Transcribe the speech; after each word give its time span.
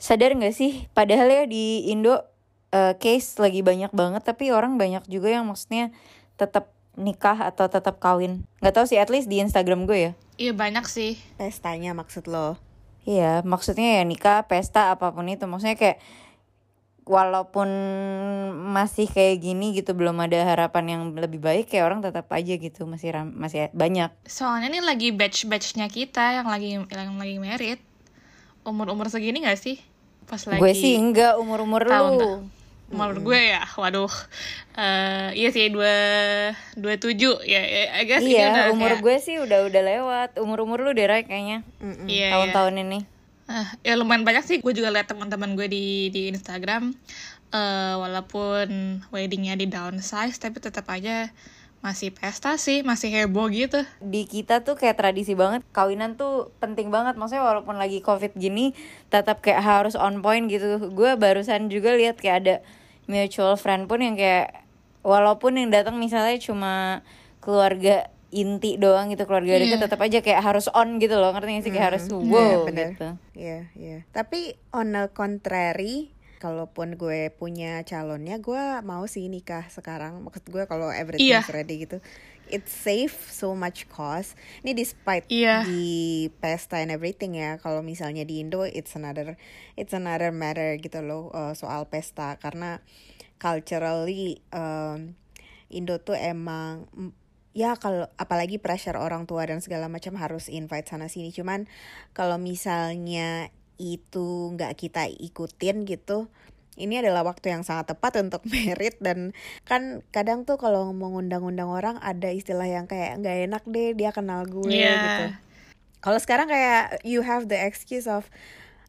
sadar 0.00 0.32
nggak 0.32 0.56
sih? 0.56 0.88
Padahal 0.96 1.28
ya 1.28 1.44
di 1.44 1.92
Indo 1.92 2.16
uh, 2.16 2.96
case 2.96 3.36
lagi 3.36 3.60
banyak 3.60 3.92
banget 3.92 4.24
tapi 4.24 4.50
orang 4.50 4.80
banyak 4.80 5.04
juga 5.06 5.28
yang 5.28 5.46
maksudnya 5.46 5.92
tetap 6.40 6.72
nikah 6.96 7.36
atau 7.52 7.68
tetap 7.68 8.00
kawin. 8.00 8.48
Nggak 8.64 8.74
tahu 8.74 8.86
sih 8.88 8.98
at 8.98 9.12
least 9.12 9.28
di 9.28 9.38
Instagram 9.38 9.84
gue 9.84 10.10
ya. 10.10 10.12
Iya 10.40 10.52
banyak 10.56 10.88
sih. 10.88 11.20
Pestanya 11.36 11.92
maksud 11.92 12.26
lo? 12.26 12.56
Iya 13.04 13.44
maksudnya 13.44 14.00
ya 14.00 14.02
nikah 14.08 14.48
pesta 14.48 14.90
apa 14.96 15.12
pun 15.12 15.28
itu. 15.28 15.44
Maksudnya 15.44 15.76
kayak 15.76 16.00
walaupun 17.04 17.68
masih 18.70 19.10
kayak 19.10 19.42
gini 19.42 19.74
gitu 19.74 19.98
belum 19.98 20.14
ada 20.22 20.46
harapan 20.46 20.94
yang 20.94 21.02
lebih 21.18 21.42
baik 21.42 21.66
kayak 21.66 21.90
orang 21.90 22.00
tetap 22.00 22.30
aja 22.30 22.54
gitu 22.54 22.86
masih 22.86 23.12
ram, 23.12 23.28
masih 23.34 23.68
banyak. 23.76 24.14
Soalnya 24.24 24.72
ini 24.72 24.80
lagi 24.80 25.08
batch 25.10 25.44
batchnya 25.50 25.90
kita 25.90 26.40
yang 26.40 26.48
lagi 26.48 26.78
yang 26.78 27.18
lagi 27.18 27.36
merit 27.42 27.80
umur 28.64 28.92
umur 28.92 29.08
segini 29.08 29.40
gak 29.42 29.56
sih 29.56 29.80
pas 30.30 30.42
lagi 30.46 30.62
gue 30.62 30.72
sih 30.78 30.94
enggak 30.94 31.42
umur 31.42 31.66
umur 31.66 31.82
lu 31.90 32.46
umur 32.90 33.18
hmm. 33.18 33.22
gue 33.26 33.40
ya 33.54 33.62
waduh 33.74 34.10
uh, 34.78 35.28
iya 35.34 35.50
sih 35.50 35.70
dua 35.70 35.94
dua 36.74 36.94
tujuh 36.98 37.42
ya, 37.42 37.62
ya 37.62 37.84
agak 38.02 38.18
iya 38.22 38.70
umur 38.70 38.98
ya. 38.98 39.02
gue 39.02 39.16
sih 39.18 39.42
udah 39.42 39.66
udah 39.66 39.82
lewat 39.82 40.30
umur 40.38 40.62
umur 40.66 40.86
lu 40.86 40.90
deh 40.94 41.06
kayaknya 41.06 41.66
mm 41.82 41.86
-mm. 41.86 42.06
Yeah, 42.06 42.30
tahun-tahun 42.34 42.74
yeah. 42.74 42.84
ini 42.86 43.00
uh, 43.50 43.68
ya 43.82 43.94
lumayan 43.98 44.22
banyak 44.22 44.46
sih 44.46 44.56
gue 44.62 44.72
juga 44.74 44.94
liat 44.94 45.10
teman-teman 45.10 45.58
gue 45.58 45.66
di 45.70 46.10
di 46.14 46.30
Instagram 46.30 46.94
uh, 47.54 47.94
walaupun 47.98 49.02
weddingnya 49.14 49.54
di 49.54 49.66
downsize 49.66 50.38
tapi 50.38 50.58
tetap 50.58 50.86
aja 50.90 51.30
masih 51.80 52.12
pesta 52.12 52.60
sih, 52.60 52.84
masih 52.84 53.08
heboh 53.08 53.48
gitu. 53.48 53.80
Di 54.04 54.28
kita 54.28 54.60
tuh 54.60 54.76
kayak 54.76 55.00
tradisi 55.00 55.32
banget, 55.32 55.64
kawinan 55.72 56.20
tuh 56.20 56.52
penting 56.60 56.92
banget. 56.92 57.16
Maksudnya 57.16 57.40
walaupun 57.40 57.80
lagi 57.80 58.04
covid 58.04 58.36
gini, 58.36 58.76
tetap 59.08 59.40
kayak 59.40 59.64
harus 59.64 59.96
on 59.96 60.20
point 60.20 60.44
gitu. 60.52 60.92
Gue 60.92 61.16
barusan 61.16 61.72
juga 61.72 61.96
lihat 61.96 62.20
kayak 62.20 62.36
ada 62.44 62.56
mutual 63.08 63.56
friend 63.56 63.88
pun 63.88 64.04
yang 64.04 64.14
kayak 64.14 64.68
walaupun 65.00 65.56
yang 65.56 65.72
datang 65.72 65.96
misalnya 65.96 66.36
cuma 66.36 67.00
keluarga 67.40 68.12
inti 68.30 68.78
doang 68.78 69.10
gitu 69.10 69.26
keluarga 69.26 69.58
yeah. 69.58 69.66
dekat 69.66 69.90
tetap 69.90 70.00
aja 70.06 70.18
kayak 70.22 70.40
harus 70.44 70.70
on 70.70 71.02
gitu 71.02 71.18
loh 71.18 71.34
ngerti 71.34 71.50
gak 71.50 71.64
sih 71.66 71.72
kayak 71.74 71.86
harus 71.90 72.04
hmm. 72.06 72.30
wow 72.30 72.38
yeah, 72.38 72.70
gitu. 72.70 73.08
Iya, 73.34 73.48
yeah, 73.48 73.62
iya. 73.74 73.90
Yeah. 73.90 74.00
Tapi 74.14 74.40
on 74.70 74.94
the 74.94 75.10
contrary, 75.10 76.14
kalaupun 76.40 76.96
gue 76.96 77.28
punya 77.36 77.84
calonnya 77.84 78.40
gue 78.40 78.80
mau 78.80 79.04
sih 79.04 79.28
nikah 79.28 79.68
sekarang. 79.68 80.24
Maksud 80.24 80.48
gue 80.48 80.64
kalau 80.64 80.88
everything 80.88 81.36
yeah. 81.36 81.44
ready 81.52 81.84
gitu. 81.84 82.00
It's 82.50 82.72
safe 82.72 83.28
so 83.28 83.52
much 83.52 83.86
cost. 83.92 84.34
Ini 84.64 84.72
despite 84.72 85.28
yeah. 85.28 85.62
di 85.62 86.26
pesta 86.40 86.80
and 86.80 86.90
everything 86.90 87.36
ya 87.36 87.60
kalau 87.60 87.84
misalnya 87.84 88.24
di 88.24 88.40
Indo 88.40 88.64
it's 88.64 88.96
another 88.96 89.36
it's 89.76 89.92
another 89.92 90.32
matter 90.32 90.80
gitu 90.80 91.04
loh 91.04 91.28
uh, 91.30 91.52
soal 91.52 91.86
pesta. 91.86 92.40
Karena 92.40 92.80
culturally 93.36 94.40
um, 94.50 95.14
Indo 95.70 96.02
tuh 96.02 96.18
emang 96.18 96.90
ya 97.54 97.74
kalau 97.78 98.06
apalagi 98.18 98.58
pressure 98.58 98.98
orang 98.98 99.26
tua 99.26 99.46
dan 99.46 99.62
segala 99.62 99.86
macam 99.86 100.16
harus 100.16 100.48
invite 100.48 100.88
sana 100.88 101.06
sini. 101.06 101.30
Cuman 101.30 101.68
kalau 102.16 102.40
misalnya 102.40 103.54
itu 103.80 104.52
nggak 104.52 104.76
kita 104.76 105.08
ikutin 105.08 105.88
gitu 105.88 106.28
ini 106.76 107.00
adalah 107.00 107.24
waktu 107.24 107.52
yang 107.52 107.64
sangat 107.64 107.96
tepat 107.96 108.20
untuk 108.20 108.44
merit 108.52 109.00
dan 109.00 109.32
kan 109.64 110.04
kadang 110.12 110.44
tuh 110.44 110.60
kalau 110.60 110.92
mau 110.92 111.08
ngundang-undang 111.16 111.72
orang 111.72 111.96
ada 112.04 112.28
istilah 112.28 112.68
yang 112.68 112.84
kayak 112.84 113.16
nggak 113.24 113.36
enak 113.48 113.62
deh 113.64 113.96
dia 113.96 114.12
kenal 114.12 114.44
gue 114.44 114.68
yeah. 114.68 115.00
gitu 115.00 115.24
kalau 116.00 116.16
sekarang 116.20 116.48
kayak 116.48 117.00
you 117.04 117.24
have 117.24 117.48
the 117.48 117.56
excuse 117.56 118.04
of 118.04 118.28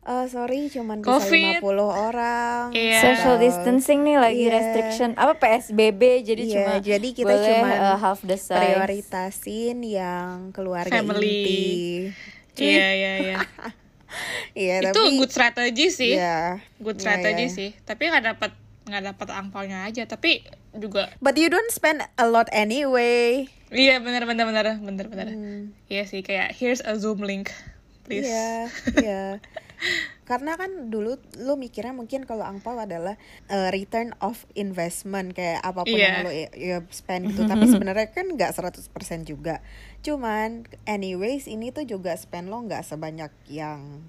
Uh, 0.02 0.26
sorry, 0.26 0.66
cuman 0.66 1.06
COVID. 1.06 1.62
bisa 1.62 1.62
50 1.62 1.78
orang. 1.78 2.74
Yeah. 2.74 3.06
Social 3.06 3.38
distancing 3.38 4.02
nih 4.02 4.18
lagi 4.18 4.50
yeah. 4.50 4.58
restriction. 4.58 5.14
Apa 5.14 5.38
PSBB 5.38 6.26
jadi 6.26 6.42
yeah, 6.42 6.54
cuma 6.58 6.74
jadi 6.82 7.10
kita 7.14 7.30
cuma 7.30 7.70
uh, 7.70 7.98
half 8.02 8.18
the 8.26 8.34
size. 8.34 8.58
Prioritasin 8.58 9.86
yang 9.86 10.50
keluarga 10.58 10.90
Family. 10.90 11.22
inti. 11.22 12.66
Iya, 12.66 12.90
iya, 12.98 13.14
iya. 13.22 13.38
Iya, 14.58 14.92
itu 14.92 15.02
tapi, 15.02 15.18
good 15.18 15.32
strategy 15.32 15.88
sih. 15.90 16.14
Iya. 16.20 16.60
Good 16.84 17.00
iya, 17.00 17.04
strategy 17.04 17.46
yeah, 17.48 17.48
yeah. 17.48 17.58
sih. 17.58 17.70
Tapi 17.88 18.04
nggak 18.12 18.26
dapat 18.36 18.52
nggak 18.88 19.04
dapat 19.14 19.28
angpaunya 19.32 19.88
aja. 19.88 20.04
Tapi 20.06 20.44
juga. 20.76 21.12
But 21.24 21.40
you 21.40 21.48
don't 21.48 21.72
spend 21.72 22.04
a 22.20 22.26
lot 22.28 22.52
anyway. 22.52 23.48
Iya 23.72 24.04
benar 24.04 24.28
benar 24.28 24.46
benar 24.52 24.66
benar 24.84 25.06
benar. 25.08 25.28
Hmm. 25.32 25.72
Iya 25.88 26.04
sih 26.04 26.22
kayak 26.22 26.52
here's 26.60 26.84
a 26.84 27.00
zoom 27.00 27.24
link, 27.24 27.56
please. 28.04 28.28
Iya 28.28 28.68
iya. 29.00 29.24
Karena 30.30 30.56
kan 30.56 30.88
dulu 30.88 31.20
lu 31.42 31.54
mikirnya 31.60 31.92
mungkin 31.92 32.24
kalau 32.24 32.48
angpau 32.48 32.78
adalah 32.80 33.20
uh, 33.52 33.70
return 33.74 34.16
of 34.24 34.48
investment 34.56 35.36
kayak 35.36 35.60
apa 35.60 35.84
pun 35.84 35.98
yeah. 35.98 36.24
yang 36.24 36.26
lu 36.26 36.32
ya, 36.56 36.78
spend 36.94 37.34
gitu. 37.34 37.44
Tapi 37.52 37.66
sebenarnya 37.68 38.08
kan 38.14 38.30
nggak 38.32 38.56
100% 38.56 38.90
juga. 39.28 39.60
Cuman 40.06 40.70
anyways 40.88 41.52
ini 41.52 41.74
tuh 41.76 41.84
juga 41.84 42.16
spend 42.16 42.48
lo 42.48 42.64
nggak 42.64 42.86
sebanyak 42.86 43.32
yang 43.52 44.06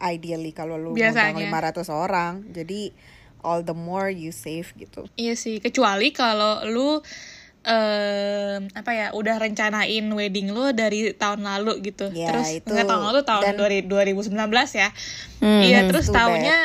ideally 0.00 0.56
kalau 0.56 0.80
lu 0.80 0.96
Biasanya. 0.96 1.36
ngundang 1.36 1.76
500 1.76 1.92
orang. 1.92 2.32
Jadi 2.50 2.90
all 3.44 3.64
the 3.64 3.76
more 3.76 4.08
you 4.08 4.32
save 4.32 4.72
gitu. 4.76 5.08
Iya 5.16 5.36
sih, 5.36 5.60
kecuali 5.60 6.12
kalau 6.12 6.64
lu 6.68 7.00
um, 7.64 8.60
apa 8.72 8.90
ya 8.92 9.06
udah 9.12 9.36
rencanain 9.36 10.06
wedding 10.12 10.48
lo 10.52 10.72
dari 10.72 11.12
tahun 11.12 11.44
lalu 11.44 11.92
gitu 11.92 12.08
ya, 12.12 12.32
terus 12.32 12.60
itu. 12.60 12.70
nggak 12.70 12.86
tahun 12.88 13.02
lalu 13.12 13.20
tahun 13.24 13.42
Dan, 13.56 13.86
2019 13.88 14.32
ya 14.76 14.88
hmm, 15.44 15.62
iya 15.64 15.80
terus 15.84 16.06
tahunnya 16.08 16.58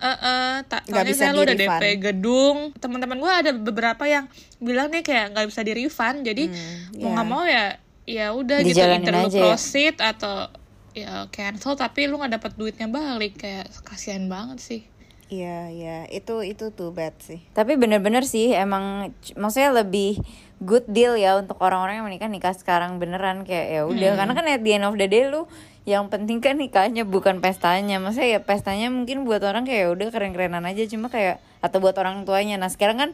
uh, 0.00 0.08
uh, 0.08 0.52
ta 0.64 0.80
tahunnya 0.88 1.14
saya 1.16 1.32
lo 1.36 1.44
udah 1.44 1.56
DP 1.56 1.82
gedung 2.00 2.72
teman-teman 2.80 3.18
gue 3.20 3.32
ada 3.32 3.50
beberapa 3.52 4.04
yang 4.08 4.30
bilang 4.62 4.88
nih 4.88 5.04
kayak 5.04 5.36
nggak 5.36 5.46
bisa 5.52 5.60
di 5.64 5.72
refund 5.76 6.24
jadi 6.24 6.44
hmm, 6.48 7.02
mau 7.02 7.08
nggak 7.12 7.26
yeah. 7.26 7.32
mau 7.32 7.44
ya 7.44 7.66
ya 8.08 8.26
udah 8.32 8.58
gitu 8.64 8.80
either 8.80 9.12
lo 9.12 9.28
proceed 9.28 10.00
ya. 10.00 10.16
atau 10.16 10.48
ya 10.96 11.28
cancel 11.28 11.76
tapi 11.76 12.08
lu 12.08 12.16
nggak 12.16 12.40
dapat 12.40 12.52
duitnya 12.56 12.88
balik 12.88 13.38
kayak 13.38 13.68
kasihan 13.84 14.24
banget 14.26 14.58
sih 14.58 14.82
Iya, 15.28 15.68
iya, 15.68 15.96
itu 16.08 16.40
itu 16.40 16.72
tuh 16.72 16.88
bad 16.88 17.12
sih. 17.20 17.44
Tapi 17.52 17.76
bener-bener 17.76 18.24
sih 18.24 18.56
emang 18.56 19.12
maksudnya 19.36 19.84
lebih 19.84 20.16
good 20.56 20.88
deal 20.88 21.20
ya 21.20 21.36
untuk 21.36 21.60
orang-orang 21.60 22.00
yang 22.00 22.06
menikah 22.08 22.32
nikah 22.32 22.56
sekarang 22.56 22.96
beneran 22.96 23.44
kayak 23.44 23.66
ya 23.68 23.82
udah 23.84 24.10
hmm. 24.16 24.18
karena 24.18 24.32
kan 24.32 24.44
at 24.48 24.62
the 24.64 24.72
end 24.72 24.88
of 24.88 24.96
the 24.96 25.06
day 25.06 25.28
lu 25.28 25.44
yang 25.84 26.08
penting 26.08 26.40
kan 26.40 26.56
nikahnya 26.56 27.04
bukan 27.04 27.44
pestanya. 27.44 28.00
Maksudnya 28.00 28.28
ya 28.36 28.40
pestanya 28.40 28.88
mungkin 28.88 29.28
buat 29.28 29.44
orang 29.44 29.68
kayak 29.68 29.80
ya 29.84 29.88
udah 29.92 30.08
keren-kerenan 30.08 30.64
aja 30.64 30.88
cuma 30.88 31.12
kayak 31.12 31.44
atau 31.60 31.76
buat 31.80 31.96
orang 32.00 32.24
tuanya. 32.24 32.56
Nah, 32.56 32.72
sekarang 32.72 32.96
kan 32.96 33.10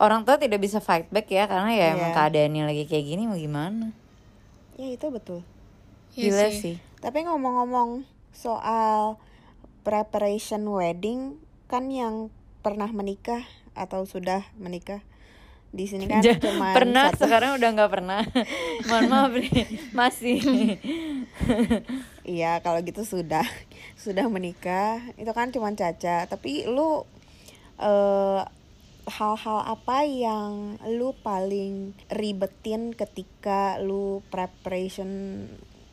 orang 0.00 0.24
tua 0.24 0.40
tidak 0.40 0.64
bisa 0.64 0.80
fight 0.80 1.08
back 1.12 1.28
ya 1.28 1.44
karena 1.44 1.76
ya 1.76 1.80
yeah. 1.80 1.96
emang 1.96 2.12
keadaannya 2.16 2.62
lagi 2.72 2.84
kayak 2.88 3.04
gini 3.04 3.22
mau 3.28 3.36
gimana. 3.36 3.92
Ya 4.80 4.88
itu 4.88 5.06
betul. 5.12 5.44
Iya 6.16 6.24
Gila 6.32 6.48
sih. 6.52 6.60
sih. 6.60 6.76
Tapi 7.00 7.24
ngomong-ngomong 7.28 8.04
soal 8.32 9.20
preparation 9.84 10.64
wedding 10.68 11.40
kan 11.70 11.86
yang 11.86 12.34
pernah 12.66 12.90
menikah 12.90 13.46
atau 13.78 14.02
sudah 14.02 14.42
menikah? 14.58 15.06
Di 15.70 15.86
sini 15.86 16.10
kan 16.10 16.18
cuma 16.18 16.74
pernah 16.78 17.14
satu. 17.14 17.30
sekarang 17.30 17.54
udah 17.62 17.68
nggak 17.70 17.92
pernah. 17.94 18.26
Mohon 18.90 19.06
maaf 19.06 19.32
nih 19.38 19.50
masih. 19.94 20.38
Iya 22.26 22.58
kalau 22.66 22.82
gitu 22.82 23.06
sudah 23.06 23.46
sudah 24.04 24.26
menikah. 24.26 24.98
Itu 25.14 25.30
kan 25.30 25.54
cuma 25.54 25.70
caca. 25.78 26.26
Tapi 26.26 26.66
lu 26.66 27.06
uh, 27.78 28.42
hal-hal 29.06 29.58
apa 29.62 30.02
yang 30.06 30.74
lu 30.90 31.14
paling 31.22 31.94
ribetin 32.10 32.90
ketika 32.90 33.78
lu 33.78 34.26
preparation 34.34 35.46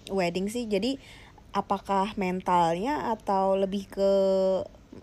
wedding 0.10 0.50
sih? 0.50 0.66
Jadi 0.66 0.98
apakah 1.54 2.18
mentalnya 2.18 3.14
atau 3.14 3.58
lebih 3.58 3.90
ke 3.90 4.12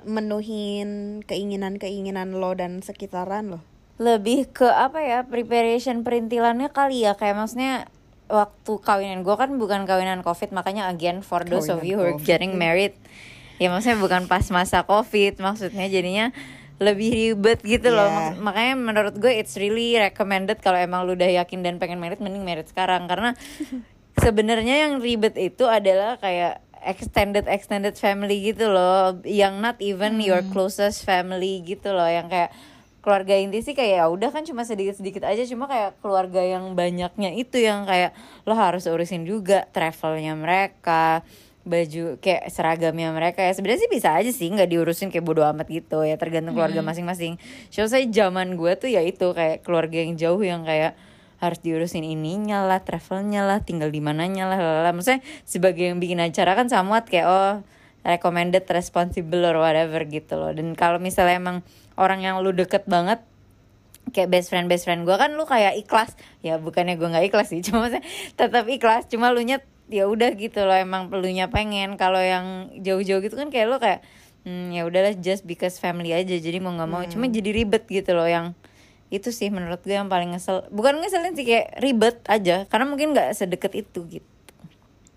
menuhin 0.02 1.22
keinginan-keinginan 1.24 2.34
lo 2.34 2.52
dan 2.58 2.82
sekitaran 2.82 3.54
lo? 3.54 3.60
Lebih 4.02 4.50
ke 4.50 4.66
apa 4.66 4.98
ya 5.06 5.18
preparation 5.22 6.02
perintilannya 6.02 6.74
kali 6.74 7.06
ya 7.06 7.14
kayak 7.14 7.38
maksudnya 7.38 7.86
waktu 8.26 8.72
kawinan 8.80 9.20
gue 9.22 9.36
kan 9.36 9.54
bukan 9.60 9.84
kawinan 9.84 10.24
covid 10.24 10.50
makanya 10.50 10.88
again 10.88 11.20
for 11.20 11.44
those 11.44 11.68
kawinan 11.68 11.78
of 11.78 11.80
you 11.84 11.94
who 12.00 12.04
are 12.08 12.18
getting 12.24 12.56
married 12.56 12.96
ya 13.60 13.68
maksudnya 13.68 14.00
bukan 14.00 14.26
pas 14.26 14.48
masa 14.48 14.82
covid 14.82 15.38
maksudnya 15.38 15.86
jadinya 15.86 16.32
lebih 16.82 17.14
ribet 17.14 17.62
gitu 17.62 17.92
yeah. 17.92 17.98
loh 18.00 18.10
iya. 18.10 18.34
makanya 18.40 18.74
menurut 18.74 19.14
gue 19.20 19.30
it's 19.30 19.54
really 19.54 19.94
recommended 19.94 20.58
kalau 20.58 20.80
emang 20.80 21.06
lu 21.06 21.14
udah 21.14 21.30
yakin 21.30 21.62
dan 21.62 21.78
pengen 21.78 22.02
married 22.02 22.18
mending 22.18 22.42
married 22.42 22.66
sekarang 22.66 23.06
karena 23.06 23.36
sebenarnya 24.24 24.88
yang 24.88 24.98
ribet 24.98 25.38
itu 25.38 25.68
adalah 25.68 26.18
kayak 26.18 26.63
extended 26.84 27.48
extended 27.48 27.96
family 27.96 28.52
gitu 28.52 28.70
loh. 28.70 29.18
Yang 29.24 29.54
not 29.58 29.76
even 29.80 30.20
hmm. 30.20 30.24
your 30.24 30.42
closest 30.52 31.02
family 31.02 31.64
gitu 31.64 31.90
loh. 31.90 32.06
Yang 32.06 32.28
kayak 32.30 32.50
keluarga 33.04 33.36
inti 33.36 33.60
sih 33.60 33.76
kayak 33.76 34.00
ya 34.00 34.04
udah 34.08 34.32
kan 34.32 34.48
cuma 34.48 34.62
sedikit 34.68 34.96
sedikit 34.96 35.24
aja. 35.24 35.42
Cuma 35.48 35.66
kayak 35.66 35.98
keluarga 36.04 36.40
yang 36.44 36.76
banyaknya 36.76 37.34
itu 37.34 37.60
yang 37.60 37.84
kayak 37.88 38.12
lo 38.44 38.54
harus 38.54 38.84
urusin 38.84 39.24
juga 39.24 39.68
travelnya 39.72 40.36
mereka 40.36 41.24
baju 41.64 42.20
kayak 42.20 42.52
seragamnya 42.52 43.08
mereka 43.10 43.40
ya. 43.40 43.56
Sebenarnya 43.56 43.88
sih 43.88 43.92
bisa 43.92 44.12
aja 44.12 44.30
sih 44.30 44.52
nggak 44.52 44.68
diurusin 44.68 45.08
kayak 45.08 45.24
bodo 45.24 45.42
amat 45.48 45.66
gitu 45.72 46.04
ya. 46.04 46.20
Tergantung 46.20 46.52
keluarga 46.52 46.84
masing-masing. 46.84 47.40
So 47.72 47.88
saya 47.88 48.04
zaman 48.04 48.54
gue 48.60 48.72
tuh 48.76 48.92
ya 48.92 49.00
itu 49.00 49.32
kayak 49.32 49.64
keluarga 49.64 50.04
yang 50.04 50.14
jauh 50.14 50.44
yang 50.44 50.62
kayak 50.68 50.94
harus 51.44 51.60
diurusin 51.60 52.02
ininya 52.02 52.64
lah, 52.64 52.80
travelnya 52.80 53.44
lah, 53.44 53.60
tinggal 53.60 53.92
di 53.92 54.00
mananya 54.00 54.48
lah, 54.48 54.58
lah. 54.58 54.92
Maksudnya 54.96 55.20
sebagai 55.44 55.92
yang 55.92 56.00
bikin 56.00 56.18
acara 56.18 56.56
kan 56.56 56.72
somewhat 56.72 57.06
kayak 57.06 57.26
oh 57.28 57.54
recommended 58.04 58.64
responsible 58.68 59.44
or 59.44 59.60
whatever 59.60 60.00
gitu 60.08 60.40
loh. 60.40 60.52
Dan 60.56 60.72
kalau 60.72 60.96
misalnya 60.96 61.36
emang 61.36 61.56
orang 62.00 62.24
yang 62.24 62.40
lu 62.40 62.50
deket 62.50 62.88
banget 62.88 63.22
kayak 64.12 64.28
best 64.28 64.52
friend 64.52 64.68
best 64.68 64.84
friend 64.84 65.08
gue 65.08 65.16
kan 65.16 65.32
lu 65.32 65.48
kayak 65.48 65.80
ikhlas 65.80 66.12
ya 66.44 66.60
bukannya 66.60 67.00
gue 67.00 67.08
nggak 67.08 67.32
ikhlas 67.32 67.48
sih 67.48 67.64
cuma 67.66 67.88
tetap 68.36 68.68
ikhlas 68.68 69.08
cuma 69.08 69.32
lu 69.32 69.40
nyet 69.40 69.64
ya 69.88 70.04
udah 70.08 70.32
gitu 70.36 70.64
loh 70.64 70.76
emang 70.76 71.08
perlunya 71.08 71.48
pengen 71.48 71.96
kalau 71.96 72.20
yang 72.20 72.72
jauh-jauh 72.80 73.20
gitu 73.24 73.36
kan 73.36 73.48
kayak 73.48 73.68
lo 73.68 73.76
kayak 73.80 74.04
hmm, 74.44 74.72
ya 74.72 74.84
udahlah 74.84 75.16
just 75.16 75.44
because 75.48 75.80
family 75.80 76.12
aja 76.12 76.36
jadi 76.36 76.60
mau 76.60 76.72
nggak 76.72 76.90
mau 76.90 77.02
hmm. 77.04 77.12
cuma 77.12 77.24
jadi 77.28 77.50
ribet 77.52 77.84
gitu 77.88 78.12
loh 78.16 78.28
yang 78.28 78.52
itu 79.14 79.30
sih 79.30 79.48
menurut 79.48 79.80
gue 79.86 79.94
yang 79.94 80.10
paling 80.10 80.34
ngesel. 80.34 80.66
Bukan 80.74 80.98
ngeselin 80.98 81.38
sih 81.38 81.46
kayak 81.46 81.78
ribet 81.78 82.18
aja. 82.26 82.66
Karena 82.66 82.90
mungkin 82.90 83.14
nggak 83.14 83.30
sedekat 83.32 83.72
itu 83.78 84.02
gitu. 84.10 84.28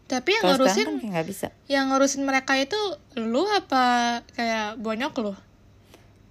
Tapi 0.08 0.40
yang 0.40 0.44
Kalo 0.48 0.52
ngurusin 0.56 0.88
kan 0.88 1.14
gak 1.20 1.28
bisa. 1.28 1.48
yang 1.68 1.92
ngurusin 1.92 2.24
mereka 2.24 2.56
itu 2.56 2.80
lu 3.20 3.44
apa 3.44 4.24
kayak 4.40 4.80
bonyok 4.80 5.14
lu? 5.20 5.34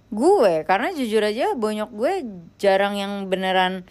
Gue 0.09 0.65
karena 0.65 0.89
jujur 0.97 1.21
aja 1.21 1.53
bonyok 1.53 1.91
gue 1.93 2.13
jarang 2.57 2.97
yang 2.97 3.29
beneran 3.29 3.85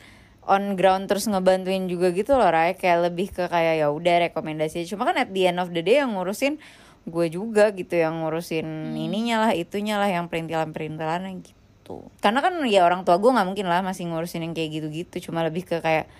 on 0.46 0.78
ground 0.78 1.11
terus 1.11 1.26
ngebantuin 1.26 1.90
juga 1.90 2.14
gitu 2.14 2.38
loh 2.38 2.49
Rai 2.49 2.78
kayak 2.78 3.11
lebih 3.11 3.34
ke 3.34 3.50
kayak 3.50 3.82
ya 3.82 3.90
udah 3.90 4.31
rekomendasi 4.31 4.87
cuma 4.87 5.05
kan 5.05 5.19
at 5.19 5.31
the 5.34 5.50
end 5.50 5.58
of 5.58 5.75
the 5.75 5.82
day 5.82 5.99
yang 5.99 6.14
ngurusin 6.14 6.62
gue 7.06 7.26
juga 7.31 7.75
gitu 7.75 7.99
yang 7.99 8.23
ngurusin 8.23 8.94
hmm. 8.94 9.05
ininya 9.11 9.37
lah 9.46 9.52
itunya 9.55 9.99
lah 9.99 10.11
yang 10.11 10.31
perintilan 10.31 10.70
perintilan 10.70 11.23
gitu 11.43 11.55
karena 12.18 12.42
kan 12.42 12.58
ya 12.66 12.82
orang 12.82 13.06
tua 13.06 13.16
gue 13.22 13.30
nggak 13.30 13.46
mungkin 13.46 13.66
lah 13.70 13.80
masih 13.80 14.10
ngurusin 14.10 14.42
yang 14.42 14.54
kayak 14.54 14.82
gitu-gitu 14.82 15.30
cuma 15.30 15.46
lebih 15.46 15.62
ke 15.62 15.78
kayak 15.78 16.10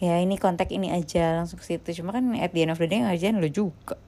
ya 0.00 0.16
ini 0.16 0.40
kontak 0.40 0.72
ini 0.72 0.88
aja 0.88 1.36
langsung 1.36 1.60
ke 1.60 1.64
situ 1.68 2.00
cuma 2.00 2.16
kan 2.16 2.24
at 2.40 2.56
the 2.56 2.64
end 2.64 2.72
of 2.72 2.80
the 2.80 2.88
day 2.88 3.04
ngerjain 3.04 3.36
lo 3.36 3.48
juga 3.48 4.00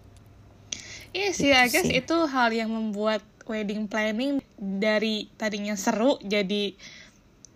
Iya 1.12 1.28
sih, 1.36 1.52
gitu 1.52 1.60
I 1.60 1.68
guess 1.68 1.88
sih. 1.92 2.00
itu 2.00 2.16
hal 2.24 2.48
yang 2.56 2.72
membuat 2.72 3.20
wedding 3.44 3.84
planning 3.84 4.40
dari 4.56 5.28
tadinya 5.36 5.76
seru 5.76 6.16
jadi 6.24 6.72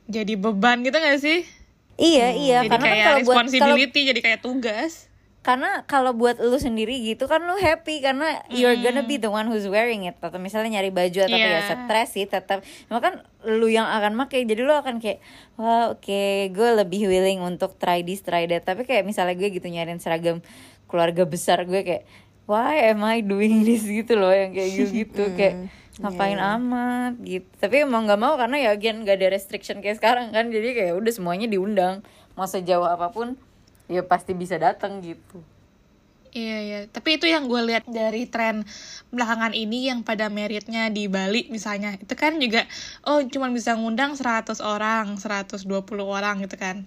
jadi 0.06 0.35
beban 0.37 0.85
gitu 0.85 1.00
gak 1.00 1.19
sih? 1.25 1.49
Iya 1.97 2.29
hmm, 2.29 2.43
iya 2.44 2.59
jadi 2.61 2.69
karena 2.69 2.85
kayak 2.85 2.97
kan 3.00 3.06
kalau 3.09 3.20
buat 3.25 3.37
kalau, 3.56 3.76
jadi 3.81 4.20
kayak 4.20 4.41
tugas. 4.44 5.06
Karena 5.47 5.87
kalau 5.87 6.11
buat 6.11 6.43
lu 6.43 6.59
sendiri 6.59 7.07
gitu 7.07 7.31
kan 7.31 7.39
lu 7.47 7.55
happy 7.55 8.03
karena 8.03 8.43
mm. 8.51 8.59
you're 8.59 8.75
gonna 8.83 9.07
be 9.07 9.15
the 9.15 9.31
one 9.31 9.47
who's 9.47 9.71
wearing 9.71 10.03
it. 10.03 10.19
Atau 10.19 10.43
misalnya 10.43 10.83
nyari 10.83 10.91
baju 10.91 11.31
atau 11.31 11.39
yeah. 11.39 11.63
kayak 11.63 11.87
stres 11.87 12.09
sih 12.19 12.27
tetap 12.27 12.67
kan 12.91 13.23
lu 13.47 13.71
yang 13.71 13.87
akan 13.87 14.19
make 14.19 14.43
jadi 14.43 14.67
lu 14.67 14.75
akan 14.75 14.99
kayak 14.99 15.23
wah 15.55 15.95
oke 15.95 16.03
okay, 16.03 16.51
gue 16.51 16.83
lebih 16.83 17.07
willing 17.07 17.39
untuk 17.47 17.79
try 17.79 18.03
this 18.03 18.27
try 18.27 18.51
that. 18.51 18.67
Tapi 18.67 18.83
kayak 18.83 19.07
misalnya 19.07 19.39
gue 19.39 19.47
gitu 19.55 19.71
nyariin 19.71 20.03
seragam 20.03 20.43
keluarga 20.91 21.23
besar 21.23 21.63
gue 21.63 21.87
kayak 21.87 22.03
why 22.51 22.91
am 22.91 23.07
I 23.07 23.23
doing 23.23 23.63
this? 23.63 23.87
Gitu 24.03 24.19
loh 24.19 24.35
yang 24.35 24.51
kayak 24.51 24.71
gitu 24.75 24.91
gitu 24.91 25.25
kayak 25.39 25.71
ngapain 26.03 26.43
yeah. 26.43 26.59
amat? 26.59 27.13
Gitu. 27.23 27.47
Tapi 27.63 27.87
emang 27.87 28.11
nggak 28.11 28.19
mau 28.19 28.35
karena 28.35 28.67
ya 28.67 28.71
again 28.75 29.07
gak 29.07 29.23
ada 29.23 29.31
restriction 29.31 29.79
kayak 29.79 30.03
sekarang 30.03 30.35
kan. 30.35 30.51
Jadi 30.51 30.75
kayak 30.75 30.99
udah 30.99 31.13
semuanya 31.15 31.47
diundang 31.47 32.03
mau 32.35 32.51
sejauh 32.51 32.83
apa 32.83 33.15
pun 33.15 33.39
ya 33.87 34.03
pasti 34.03 34.35
bisa 34.35 34.59
datang 34.59 34.99
gitu. 35.03 35.43
Iya 36.37 36.59
iya, 36.61 36.79
tapi 36.85 37.17
itu 37.17 37.25
yang 37.25 37.49
gue 37.49 37.62
lihat 37.65 37.88
dari 37.88 38.29
tren 38.29 38.61
belakangan 39.09 39.56
ini 39.56 39.88
yang 39.88 40.05
pada 40.05 40.29
meritnya 40.29 40.93
di 40.93 41.09
Bali 41.09 41.49
misalnya, 41.49 41.97
itu 41.97 42.12
kan 42.12 42.37
juga 42.37 42.69
oh 43.09 43.25
cuma 43.25 43.49
bisa 43.49 43.73
ngundang 43.73 44.12
100 44.21 44.61
orang, 44.61 45.17
120 45.17 45.65
orang 46.05 46.44
gitu 46.44 46.61
kan. 46.61 46.85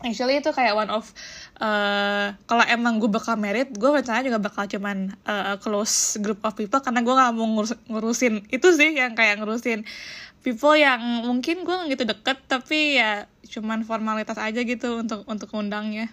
Actually 0.00 0.40
itu 0.40 0.50
kayak 0.56 0.72
one 0.72 0.88
of 0.88 1.04
uh, 1.60 2.32
kalau 2.48 2.64
emang 2.64 2.96
gue 2.96 3.12
bakal 3.12 3.36
merit 3.36 3.70
gue 3.76 3.86
rencana 3.86 4.24
juga 4.24 4.40
bakal 4.40 4.64
cuman 4.66 5.14
uh, 5.28 5.60
close 5.60 6.16
group 6.24 6.40
of 6.42 6.56
people 6.56 6.80
karena 6.80 7.04
gue 7.04 7.12
gak 7.12 7.32
mau 7.36 7.46
ngurus, 7.46 7.76
ngurusin. 7.92 8.48
Itu 8.48 8.72
sih 8.72 8.96
yang 8.96 9.12
kayak 9.12 9.38
ngurusin 9.38 9.84
people 10.42 10.74
yang 10.74 10.98
mungkin 11.22 11.62
gue 11.62 11.70
gak 11.70 11.88
gitu 11.94 12.04
deket 12.08 12.38
tapi 12.50 12.98
ya 12.98 13.30
cuman 13.52 13.84
formalitas 13.84 14.40
aja 14.40 14.64
gitu 14.64 15.04
untuk 15.04 15.28
untuk 15.28 15.52
undangnya. 15.52 16.08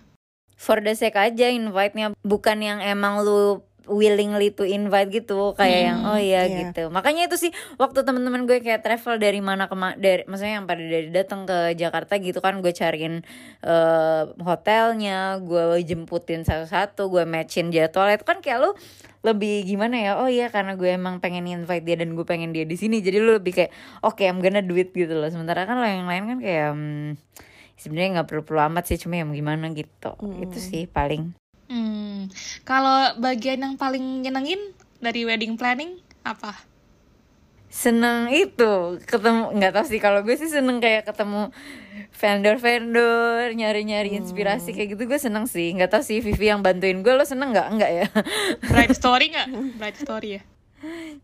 For 0.59 0.83
the 0.83 0.91
sake 0.91 1.15
aja 1.15 1.47
invite-nya. 1.47 2.12
Bukan 2.19 2.59
yang 2.59 2.83
emang 2.83 3.24
lu 3.24 3.63
willingly 3.89 4.53
to 4.53 4.63
invite 4.63 5.09
gitu 5.09 5.57
kayak 5.57 5.80
hmm, 5.81 5.88
yang 5.89 6.00
oh 6.06 6.19
iya 6.21 6.45
yeah. 6.45 6.69
gitu 6.69 6.88
makanya 6.94 7.27
itu 7.27 7.50
sih 7.50 7.51
waktu 7.81 8.06
teman-teman 8.06 8.45
gue 8.45 8.62
kayak 8.62 8.86
travel 8.86 9.18
dari 9.18 9.41
mana 9.41 9.65
ke 9.65 9.75
dari 9.97 10.24
maksudnya 10.30 10.62
yang 10.62 10.68
pada 10.69 10.83
dari 10.86 11.09
datang 11.09 11.50
ke 11.50 11.74
Jakarta 11.75 12.21
gitu 12.21 12.39
kan 12.39 12.62
gue 12.62 12.71
cariin 12.71 13.25
uh, 13.65 14.30
hotelnya 14.39 15.41
gue 15.41 15.81
jemputin 15.83 16.45
satu-satu 16.45 17.09
gue 17.09 17.24
matchin 17.25 17.74
jadwal 17.74 18.07
itu 18.13 18.24
kan 18.24 18.39
kayak 18.39 18.63
lu 18.63 18.71
lebih 19.19 19.68
gimana 19.68 20.00
ya 20.00 20.12
oh 20.15 20.31
iya 20.31 20.47
karena 20.47 20.80
gue 20.80 20.95
emang 20.95 21.19
pengen 21.19 21.44
invite 21.44 21.83
dia 21.83 22.00
dan 22.00 22.15
gue 22.15 22.24
pengen 22.24 22.56
dia 22.56 22.63
di 22.63 22.80
sini 22.80 23.03
jadi 23.03 23.19
lu 23.19 23.35
lebih 23.35 23.51
kayak 23.51 23.71
oke 24.00 24.15
okay, 24.15 24.31
I'm 24.31 24.39
gonna 24.39 24.63
do 24.63 24.80
it 24.80 24.95
gitu 24.95 25.12
loh 25.12 25.27
sementara 25.27 25.68
kan 25.68 25.75
lo 25.75 25.83
yang 25.83 26.07
lain 26.07 26.24
kan 26.24 26.38
kayak 26.39 26.69
hmm, 26.71 27.09
sebenarnya 27.75 28.09
nggak 28.19 28.27
perlu-perlu 28.31 28.62
amat 28.71 28.83
sih 28.88 29.00
cuma 29.00 29.19
yang 29.19 29.35
gimana 29.35 29.71
gitu 29.75 30.15
hmm. 30.15 30.44
itu 30.47 30.57
sih 30.59 30.83
paling 30.88 31.35
Hmm, 31.69 32.33
kalau 32.66 33.13
bagian 33.21 33.62
yang 33.62 33.75
paling 33.77 34.25
nyenengin 34.25 34.57
dari 34.98 35.21
wedding 35.24 35.54
planning 35.54 36.01
apa? 36.25 36.57
Seneng 37.69 38.33
itu 38.33 38.98
ketemu 39.06 39.54
nggak 39.54 39.74
tahu 39.77 39.86
sih. 39.86 40.01
Kalau 40.01 40.25
gue 40.25 40.33
sih 40.33 40.50
seneng 40.50 40.81
kayak 40.81 41.06
ketemu 41.06 41.54
vendor-vendor 42.18 43.54
nyari-nyari 43.54 44.18
inspirasi 44.18 44.74
hmm. 44.74 44.77
kayak 44.81 44.89
gitu 44.98 45.04
gue 45.06 45.19
seneng 45.21 45.45
sih. 45.45 45.69
Nggak 45.77 45.94
tahu 45.94 46.01
sih 46.01 46.25
Vivi 46.25 46.50
yang 46.50 46.66
bantuin 46.66 47.06
gue 47.06 47.13
lo 47.13 47.21
seneng 47.21 47.54
nggak? 47.54 47.68
Nggak 47.77 47.92
ya? 47.94 48.06
Bright 48.66 48.98
story 49.00 49.30
nggak? 49.30 49.48
Bright 49.77 49.98
story 50.01 50.42
ya? 50.42 50.44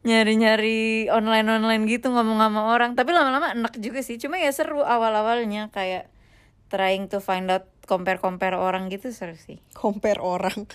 Nyari-nyari 0.05 1.09
online-online 1.09 1.89
gitu 1.89 2.13
ngomong 2.13 2.37
sama 2.37 2.69
orang. 2.69 2.93
Tapi 2.93 3.09
lama-lama 3.09 3.49
enak 3.57 3.81
juga 3.81 4.05
sih. 4.05 4.21
Cuma 4.21 4.37
ya 4.37 4.53
seru 4.53 4.85
awal-awalnya 4.85 5.73
kayak 5.73 6.13
trying 6.69 7.09
to 7.09 7.17
find 7.17 7.49
out 7.49 7.65
compare 7.85 8.19
compare 8.19 8.57
orang 8.57 8.89
gitu 8.89 9.13
seru 9.13 9.37
sih 9.37 9.61
compare 9.73 10.19
orang 10.21 10.67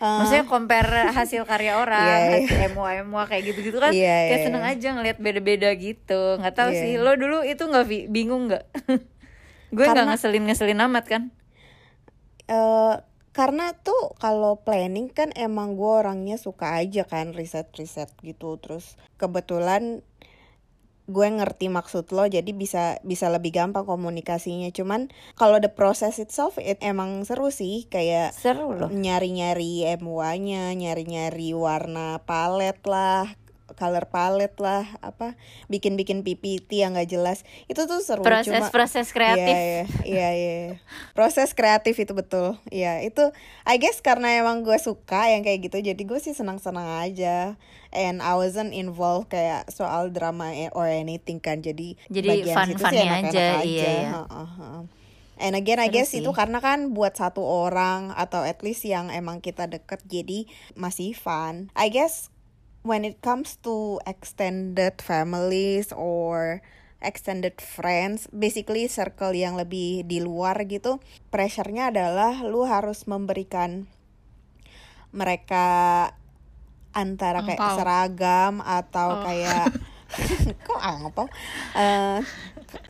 Uh, 0.00 0.24
Maksudnya 0.24 0.48
compare 0.48 1.14
hasil 1.14 1.44
karya 1.44 1.76
orang, 1.84 2.00
yeah, 2.00 2.42
yeah. 2.42 2.72
hasil 2.72 3.28
kayak 3.28 3.42
gitu-gitu 3.52 3.76
kan 3.76 3.92
yeah, 3.92 4.24
kayak 4.24 4.40
yeah, 4.40 4.44
seneng 4.48 4.64
yeah. 4.64 4.72
aja 4.74 4.88
ngeliat 4.96 5.18
beda-beda 5.20 5.70
gitu. 5.76 6.40
Nggak 6.40 6.54
tahu 6.56 6.70
yeah. 6.72 6.80
sih, 6.80 6.92
lo 6.96 7.12
dulu 7.14 7.44
itu 7.44 7.60
nggak 7.60 7.86
bingung 8.08 8.48
nggak? 8.50 8.64
Gue 9.76 9.84
nggak 9.84 10.08
ngeselin 10.08 10.48
ngeselin 10.48 10.80
amat 10.88 11.04
kan? 11.06 11.22
Uh, 12.48 13.04
karena 13.32 13.72
tuh 13.80 14.12
kalau 14.20 14.60
planning 14.60 15.08
kan 15.08 15.32
emang 15.32 15.72
gue 15.72 15.88
orangnya 15.88 16.36
suka 16.36 16.76
aja 16.76 17.08
kan 17.08 17.32
riset-riset 17.32 18.12
gitu 18.20 18.60
terus 18.60 19.00
kebetulan 19.16 20.04
gue 21.10 21.26
ngerti 21.26 21.66
maksud 21.66 22.14
lo 22.14 22.30
jadi 22.30 22.46
bisa 22.54 23.02
bisa 23.02 23.26
lebih 23.26 23.50
gampang 23.50 23.82
komunikasinya. 23.82 24.70
Cuman 24.70 25.10
kalau 25.34 25.58
the 25.58 25.70
process 25.70 26.22
itself 26.22 26.56
it 26.62 26.78
emang 26.78 27.26
seru 27.26 27.50
sih 27.50 27.90
kayak 27.90 28.30
seru 28.30 28.74
loh. 28.76 28.90
nyari-nyari 28.92 29.82
MUA-nya 29.98 30.72
nyari-nyari 30.78 31.50
warna 31.58 32.22
palet 32.22 32.78
lah 32.86 33.41
color 33.74 34.08
palette 34.08 34.58
lah 34.60 34.84
apa 35.00 35.34
bikin-bikin 35.68 36.22
PPT 36.22 36.84
yang 36.84 36.96
gak 36.96 37.10
jelas 37.10 37.44
itu 37.66 37.84
tuh 37.84 38.00
seru 38.00 38.24
proses 38.24 38.52
cuma 38.52 38.68
proses 38.68 39.10
kreatif 39.10 39.52
iya 39.52 39.84
iya 40.04 40.28
iya 40.30 40.30
ya. 40.32 40.72
proses 41.16 41.52
kreatif 41.52 41.96
itu 41.98 42.12
betul 42.12 42.56
iya 42.72 43.02
itu 43.04 43.32
I 43.68 43.76
guess 43.76 44.00
karena 44.00 44.40
emang 44.40 44.64
gue 44.64 44.76
suka 44.80 45.28
yang 45.32 45.42
kayak 45.44 45.70
gitu 45.70 45.78
jadi 45.80 46.02
gue 46.02 46.18
sih 46.20 46.32
senang-senang 46.32 47.04
aja 47.04 47.56
and 47.92 48.24
I 48.24 48.34
wasn't 48.34 48.72
involved 48.72 49.30
kayak 49.30 49.68
soal 49.68 50.08
drama 50.08 50.50
or 50.72 50.88
anything 50.88 51.38
kan 51.38 51.60
jadi 51.60 51.94
jadi 52.08 52.48
fun 52.50 52.74
fun 52.80 52.92
aja, 52.96 53.28
aja 53.28 53.46
iya, 53.62 53.90
iya. 54.00 54.10
Ha, 54.12 54.20
ha, 54.26 54.44
ha. 54.48 54.68
And 55.42 55.58
again 55.58 55.82
I 55.82 55.90
guess 55.90 56.14
itu 56.14 56.30
karena 56.30 56.62
kan 56.62 56.94
buat 56.94 57.18
satu 57.18 57.42
orang 57.42 58.14
atau 58.14 58.46
at 58.46 58.62
least 58.62 58.86
yang 58.86 59.10
emang 59.10 59.42
kita 59.42 59.66
deket 59.66 59.98
jadi 60.06 60.46
masih 60.78 61.18
fun. 61.18 61.72
I 61.74 61.90
guess 61.90 62.31
when 62.82 63.06
it 63.06 63.18
comes 63.22 63.58
to 63.62 63.98
extended 64.06 64.98
families 64.98 65.94
or 65.94 66.62
extended 67.02 67.58
friends, 67.58 68.30
basically 68.30 68.86
circle 68.86 69.34
yang 69.34 69.58
lebih 69.58 70.06
di 70.06 70.22
luar 70.22 70.54
gitu, 70.70 71.02
pressure-nya 71.34 71.90
adalah 71.90 72.46
lu 72.46 72.62
harus 72.66 73.10
memberikan 73.10 73.90
mereka 75.10 75.66
antara 76.94 77.42
kayak 77.42 77.60
Ampau. 77.60 77.76
seragam 77.78 78.54
atau 78.62 79.08
oh. 79.18 79.22
kayak 79.26 79.66
kok 80.66 80.80
apa? 80.80 81.24
Uh, 81.74 82.20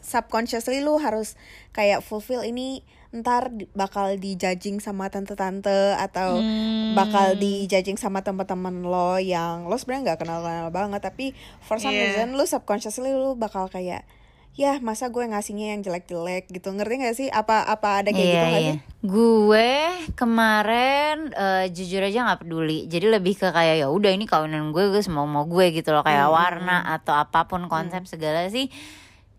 subconsciously 0.03 0.83
lu 0.85 0.99
harus 1.01 1.39
kayak 1.73 2.05
fulfill 2.05 2.43
ini 2.45 2.85
ntar 3.13 3.53
bakal 3.77 4.17
dijudging 4.17 4.81
sama 4.81 5.13
tante-tante 5.13 5.93
atau 6.01 6.41
hmm. 6.41 6.97
bakal 6.97 7.37
dijudging 7.37 8.01
sama 8.01 8.25
teman-teman 8.25 8.81
lo 8.81 9.21
yang 9.21 9.69
lo 9.69 9.77
sebenarnya 9.77 10.17
nggak 10.17 10.19
kenal-kenal 10.25 10.73
banget 10.73 11.01
tapi 11.05 11.37
for 11.61 11.77
some 11.77 11.93
yeah. 11.93 12.09
reason 12.09 12.33
lo 12.33 12.49
subconsciously 12.49 13.13
lo 13.13 13.37
bakal 13.37 13.69
kayak 13.69 14.09
ya 14.53 14.77
masa 14.85 15.09
gue 15.09 15.25
ngasihnya 15.25 15.73
yang 15.73 15.81
jelek-jelek 15.81 16.45
gitu 16.53 16.77
ngerti 16.77 16.95
gak 17.01 17.17
sih 17.17 17.29
apa 17.33 17.65
apa 17.65 18.05
ada 18.05 18.13
kayak 18.13 18.21
iya, 18.21 18.33
gitu 18.33 18.37
gak 18.37 18.53
iya. 18.53 18.61
sih 18.61 18.79
gue 19.01 19.73
kemarin 20.13 21.17
uh, 21.33 21.65
jujur 21.73 22.05
aja 22.05 22.19
nggak 22.29 22.41
peduli 22.45 22.85
jadi 22.85 23.17
lebih 23.17 23.33
ke 23.41 23.49
kayak 23.49 23.81
ya 23.81 23.89
udah 23.89 24.13
ini 24.13 24.29
kawinan 24.29 24.77
gue 24.77 24.93
gue 24.93 25.01
semua 25.01 25.25
mau 25.25 25.49
gue 25.49 25.73
gitu 25.73 25.97
loh 25.97 26.05
kayak 26.05 26.29
hmm. 26.29 26.37
warna 26.37 26.85
atau 26.85 27.17
apa 27.17 27.49
pun 27.49 27.65
konsep 27.65 28.05
hmm. 28.05 28.13
segala 28.13 28.45
sih 28.53 28.69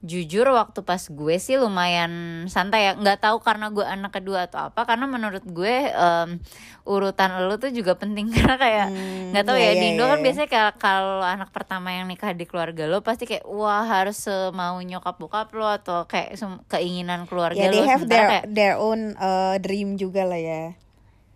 jujur 0.03 0.43
waktu 0.51 0.83
pas 0.83 0.99
gue 0.99 1.35
sih 1.39 1.55
lumayan 1.55 2.45
santai 2.51 2.91
ya. 2.91 2.99
Nggak 2.99 3.23
tahu 3.23 3.39
karena 3.39 3.71
gue 3.71 3.81
anak 3.81 4.19
kedua 4.19 4.51
atau 4.51 4.67
apa 4.67 4.83
karena 4.83 5.07
menurut 5.07 5.41
gue 5.47 5.89
um, 5.95 6.37
urutan 6.83 7.47
lo 7.47 7.55
tuh 7.55 7.71
juga 7.71 7.95
penting. 7.95 8.27
Karena 8.35 8.59
kayak 8.59 8.87
hmm, 8.91 9.31
nggak 9.31 9.43
hmm, 9.43 9.49
tahu 9.49 9.57
yeah, 9.57 9.65
ya 9.65 9.71
yeah, 9.71 9.79
di 9.79 9.85
Indo 9.95 10.03
yeah, 10.03 10.11
kan 10.11 10.19
yeah. 10.19 10.25
biasanya 10.27 10.49
kayak 10.51 10.73
kalau 10.77 11.19
anak 11.23 11.49
pertama 11.55 11.87
yang 11.95 12.05
nikah 12.11 12.35
di 12.35 12.43
keluarga 12.43 12.83
lo 12.85 12.99
pasti 12.99 13.23
kayak 13.23 13.47
wah 13.47 13.87
harus 13.87 14.19
mau 14.51 14.75
nyokap 14.83 15.15
bokap 15.15 15.49
lo 15.55 15.71
atau 15.71 16.03
kayak 16.05 16.35
keinginan 16.67 17.23
keluarga 17.23 17.63
yeah, 17.63 17.71
lo 17.71 17.79
they 17.79 17.87
have 17.87 18.03
their 18.03 18.27
kayak, 18.27 18.45
their 18.51 18.75
own 18.75 19.15
uh, 19.15 19.55
dream 19.63 19.95
juga 19.95 20.27
lah 20.27 20.37
ya 20.37 20.75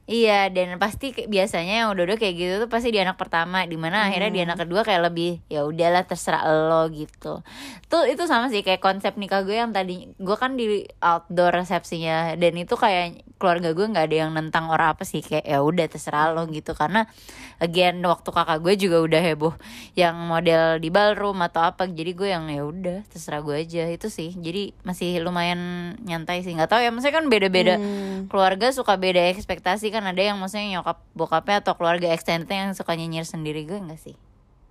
Iya 0.08 0.48
dan 0.56 0.80
pasti 0.80 1.12
biasanya 1.12 1.84
yang 1.84 1.90
udah-udah 1.92 2.16
kayak 2.16 2.36
gitu 2.40 2.54
tuh 2.64 2.72
pasti 2.72 2.96
di 2.96 3.00
anak 3.04 3.20
pertama 3.20 3.68
di 3.68 3.76
mana 3.76 4.00
hmm. 4.00 4.08
akhirnya 4.08 4.32
di 4.32 4.42
anak 4.48 4.58
kedua 4.64 4.88
kayak 4.88 5.12
lebih 5.12 5.44
ya 5.52 5.68
udahlah 5.68 6.08
terserah 6.08 6.48
lo 6.48 6.88
gitu 6.96 7.44
tuh 7.92 8.04
itu 8.08 8.24
sama 8.24 8.48
sih 8.48 8.64
kayak 8.64 8.80
konsep 8.80 9.20
nikah 9.20 9.44
gue 9.44 9.60
yang 9.60 9.76
tadi 9.76 10.08
gue 10.16 10.38
kan 10.40 10.56
di 10.56 10.88
outdoor 11.04 11.60
resepsinya 11.60 12.40
dan 12.40 12.56
itu 12.56 12.80
kayak 12.80 13.28
keluarga 13.36 13.76
gue 13.76 13.84
nggak 13.84 14.06
ada 14.08 14.18
yang 14.24 14.32
nentang 14.32 14.72
orang 14.72 14.96
apa 14.96 15.04
sih 15.04 15.20
kayak 15.20 15.44
ya 15.44 15.60
udah 15.60 15.86
terserah 15.92 16.32
lo 16.32 16.48
gitu 16.48 16.72
karena 16.72 17.04
again 17.60 18.00
waktu 18.00 18.30
kakak 18.32 18.64
gue 18.64 18.74
juga 18.80 18.98
udah 19.04 19.22
heboh 19.22 19.54
yang 19.94 20.16
model 20.16 20.80
di 20.80 20.88
ballroom 20.88 21.44
atau 21.44 21.68
apa 21.68 21.84
jadi 21.84 22.12
gue 22.16 22.30
yang 22.32 22.48
ya 22.48 22.64
udah 22.64 22.98
terserah 23.12 23.44
gue 23.44 23.60
aja 23.60 23.92
itu 23.92 24.08
sih 24.08 24.34
jadi 24.40 24.72
masih 24.88 25.20
lumayan 25.20 25.94
nyantai 26.00 26.48
sih 26.48 26.56
nggak 26.56 26.70
tahu 26.70 26.80
ya 26.80 26.96
maksudnya 26.96 27.16
kan 27.18 27.26
beda-beda 27.28 27.76
hmm. 27.76 28.32
keluarga 28.32 28.72
suka 28.74 28.96
beda 28.96 29.36
ekspektasi 29.36 29.90
kan 29.94 29.97
ada 30.04 30.22
yang 30.22 30.38
maksudnya 30.38 30.80
nyokap 30.80 31.02
bokapnya 31.18 31.64
atau 31.66 31.74
keluarga 31.74 32.12
extended 32.14 32.52
yang 32.52 32.76
suka 32.78 32.94
nyinyir 32.94 33.26
sendiri 33.26 33.66
gue 33.66 33.80
enggak 33.80 34.02
sih 34.02 34.18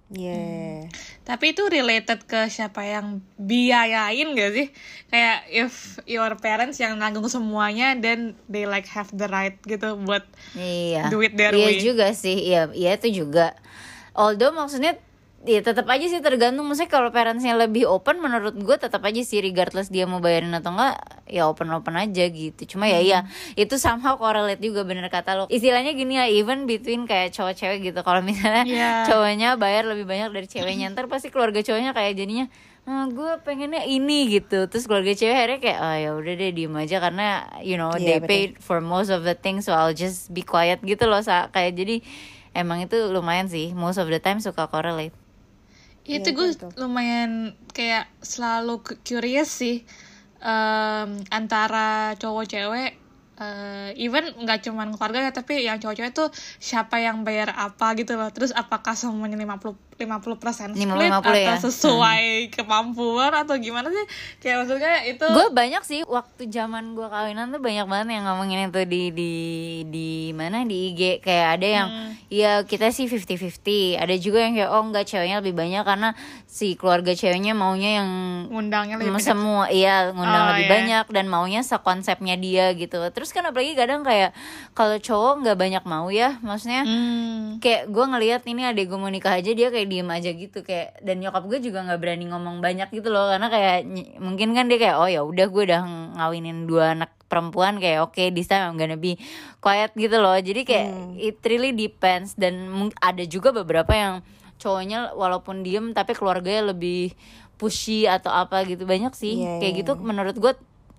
Yeah. 0.07 0.87
Hmm. 0.87 0.95
Tapi 1.27 1.51
itu 1.51 1.67
related 1.67 2.23
ke 2.31 2.47
siapa 2.47 2.87
yang 2.87 3.27
biayain 3.35 4.39
gak 4.39 4.53
sih? 4.55 4.69
Kayak 5.11 5.39
if 5.51 5.99
your 6.07 6.31
parents 6.39 6.79
yang 6.79 6.95
nanggung 6.95 7.27
semuanya, 7.27 7.99
then 7.99 8.39
they 8.47 8.71
like 8.71 8.87
have 8.87 9.11
the 9.11 9.27
right 9.27 9.59
gitu 9.67 9.99
buat 10.07 10.23
iya. 10.55 11.11
do 11.11 11.19
it 11.27 11.35
their 11.35 11.51
iya 11.51 11.59
way. 11.59 11.75
Iya 11.75 11.83
juga 11.83 12.07
sih, 12.15 12.39
iya, 12.39 12.71
iya 12.71 12.95
itu 12.95 13.27
juga. 13.27 13.59
Although 14.15 14.55
maksudnya 14.55 14.95
ya 15.47 15.63
tetap 15.63 15.87
aja 15.87 16.07
sih 16.11 16.19
tergantung 16.19 16.67
maksudnya 16.67 16.91
kalau 16.91 17.15
parentsnya 17.15 17.55
lebih 17.55 17.87
open 17.87 18.19
menurut 18.19 18.59
gue 18.59 18.77
tetap 18.77 18.99
aja 19.07 19.23
sih 19.23 19.39
regardless 19.39 19.95
dia 19.95 20.03
mau 20.03 20.19
bayarin 20.19 20.51
atau 20.59 20.75
enggak 20.75 20.99
ya 21.31 21.47
open 21.47 21.71
open 21.71 21.95
aja 21.95 22.27
gitu 22.27 22.75
cuma 22.75 22.91
ya 22.91 22.99
iya 22.99 23.19
hmm. 23.23 23.63
itu 23.63 23.79
somehow 23.79 24.19
correlate 24.19 24.59
juga 24.59 24.83
bener 24.83 25.07
kata 25.07 25.39
lo 25.39 25.45
istilahnya 25.47 25.95
gini 25.95 26.19
ya 26.19 26.27
even 26.27 26.67
between 26.67 27.07
kayak 27.07 27.31
cowok 27.31 27.55
cewek 27.55 27.79
gitu 27.95 28.03
kalau 28.03 28.27
misalnya 28.27 28.67
yeah. 28.67 29.07
cowoknya 29.07 29.55
bayar 29.55 29.87
lebih 29.87 30.03
banyak 30.03 30.35
dari 30.35 30.49
ceweknya 30.51 30.91
ntar 30.91 31.07
pasti 31.07 31.31
keluarga 31.31 31.63
cowoknya 31.63 31.95
kayak 31.95 32.19
jadinya 32.19 32.51
nah, 32.83 33.07
gue 33.07 33.33
pengennya 33.47 33.87
ini 33.87 34.27
gitu 34.27 34.67
terus 34.67 34.91
keluarga 34.91 35.15
cewek 35.15 35.35
akhirnya 35.35 35.61
kayak 35.63 35.79
oh, 35.79 35.95
ya 35.95 36.11
udah 36.19 36.35
deh 36.43 36.51
diem 36.51 36.75
aja 36.75 36.97
karena 36.99 37.27
you 37.63 37.79
know 37.79 37.95
yeah, 37.95 38.03
they 38.03 38.19
betul. 38.19 38.31
paid 38.31 38.51
for 38.59 38.79
most 38.83 39.15
of 39.15 39.23
the 39.23 39.39
things 39.39 39.71
so 39.71 39.75
I'll 39.75 39.95
just 39.95 40.35
be 40.35 40.43
quiet 40.43 40.83
gitu 40.83 41.07
loh 41.07 41.23
kayak 41.55 41.79
jadi 41.79 42.03
emang 42.57 42.83
itu 42.83 42.99
lumayan 43.13 43.47
sih 43.47 43.71
most 43.77 44.03
of 44.03 44.11
the 44.11 44.19
time 44.19 44.43
suka 44.43 44.67
correlate 44.67 45.26
Ya, 46.07 46.23
itu 46.23 46.31
gue 46.31 46.49
lumayan 46.79 47.59
kayak 47.75 48.07
selalu 48.23 48.79
curious 49.03 49.51
sih 49.51 49.83
um, 50.39 51.19
antara 51.35 52.15
cowok 52.15 52.47
cewek 52.47 52.93
uh, 53.43 53.91
even 53.99 54.33
nggak 54.39 54.65
cuman 54.65 54.95
keluarga 54.97 55.29
ya 55.29 55.33
tapi 55.33 55.67
yang 55.67 55.83
cowok-cowok 55.83 56.11
itu 56.11 56.25
siapa 56.63 57.03
yang 57.03 57.23
bayar 57.27 57.53
apa 57.53 57.99
gitu 57.99 58.17
loh. 58.17 58.31
Terus 58.33 58.55
apakah 58.55 58.95
semuanya 58.95 59.37
50 59.37 59.86
50 59.97 60.37
persen 60.37 60.69
split 60.77 61.09
50 61.09 61.25
atau 61.25 61.33
ya? 61.33 61.57
sesuai 61.57 62.23
hmm. 62.23 62.53
kemampuan 62.53 63.33
atau 63.33 63.57
gimana 63.57 63.89
sih 63.89 64.05
kayak 64.45 64.65
maksudnya 64.65 64.95
itu 65.09 65.25
gue 65.25 65.47
banyak 65.57 65.83
sih 65.89 66.01
waktu 66.05 66.53
zaman 66.53 66.93
gue 66.93 67.09
kawinan 67.09 67.49
tuh 67.49 67.61
banyak 67.65 67.89
banget 67.89 68.21
yang 68.21 68.25
ngomongin 68.29 68.69
itu 68.69 68.83
di 68.85 69.03
di 69.17 69.33
di 69.89 70.11
mana 70.37 70.69
di 70.69 70.93
IG 70.93 71.25
kayak 71.25 71.49
ada 71.57 71.67
yang 71.67 71.89
hmm. 71.89 72.11
ya 72.29 72.53
kita 72.69 72.93
sih 72.93 73.09
50-50 73.09 73.97
ada 73.97 74.15
juga 74.21 74.39
yang 74.45 74.55
kayak 74.61 74.71
oh 74.71 74.83
enggak 74.85 75.05
ceweknya 75.09 75.41
lebih 75.41 75.55
banyak 75.57 75.83
karena 75.83 76.13
si 76.45 76.77
keluarga 76.77 77.17
ceweknya 77.17 77.57
maunya 77.57 78.05
yang 78.05 78.09
ngundangnya 78.53 79.01
lebih 79.01 79.17
semua 79.25 79.69
banyak. 79.69 79.81
iya 79.81 80.13
ngundang 80.13 80.45
oh, 80.45 80.49
lebih 80.53 80.67
iya. 80.69 80.73
banyak 80.77 81.07
dan 81.09 81.27
maunya 81.27 81.61
sekonsepnya 81.65 82.37
dia 82.37 82.77
gitu 82.77 83.01
terus 83.17 83.33
kan 83.33 83.49
apalagi 83.49 83.73
kadang 83.73 84.05
kayak 84.05 84.37
kalau 84.77 85.01
cowok 85.01 85.35
nggak 85.41 85.57
banyak 85.57 85.85
mau 85.89 86.13
ya 86.13 86.37
maksudnya 86.45 86.85
hmm. 86.85 87.65
kayak 87.65 87.89
gue 87.89 88.05
ngelihat 88.05 88.43
ini 88.45 88.63
ada 88.69 88.81
gue 88.83 88.99
mau 88.99 89.09
nikah 89.09 89.41
aja 89.41 89.51
dia 89.57 89.69
kayak 89.73 89.86
kayak 89.87 90.03
diem 90.03 90.11
aja 90.11 90.31
gitu 90.35 90.59
kayak 90.67 90.99
dan 91.07 91.23
nyokap 91.23 91.47
gue 91.47 91.59
juga 91.71 91.87
nggak 91.87 92.01
berani 92.03 92.27
ngomong 92.27 92.59
banyak 92.59 92.91
gitu 92.91 93.09
loh 93.15 93.31
karena 93.31 93.47
kayak 93.47 93.87
mungkin 94.19 94.51
kan 94.59 94.67
dia 94.67 94.79
kayak 94.83 94.97
oh 94.99 95.07
ya 95.07 95.23
udah 95.23 95.47
gue 95.47 95.63
udah 95.71 95.83
ngawinin 96.19 96.67
dua 96.67 96.99
anak 96.99 97.15
perempuan 97.31 97.79
kayak 97.79 98.03
oke 98.03 98.19
okay, 98.19 98.35
this 98.35 98.51
time 98.51 98.67
I'm 98.67 98.75
gonna 98.75 98.99
be 98.99 99.15
quiet 99.63 99.95
gitu 99.95 100.19
loh 100.19 100.35
jadi 100.35 100.67
kayak 100.67 100.89
hmm. 100.91 101.15
it 101.23 101.39
really 101.47 101.71
depends 101.71 102.35
dan 102.35 102.67
ada 102.99 103.23
juga 103.23 103.55
beberapa 103.55 103.95
yang 103.95 104.15
cowoknya 104.59 105.15
walaupun 105.15 105.63
diem 105.63 105.95
tapi 105.95 106.19
keluarganya 106.19 106.75
lebih 106.75 107.15
pushy 107.57 108.11
atau 108.11 108.35
apa 108.35 108.67
gitu 108.67 108.85
banyak 108.85 109.15
sih 109.15 109.39
yeah, 109.47 109.63
kayak 109.63 109.73
iya, 109.73 109.81
gitu 109.87 109.93
iya. 109.95 110.03
menurut 110.03 110.37
gue 110.37 110.53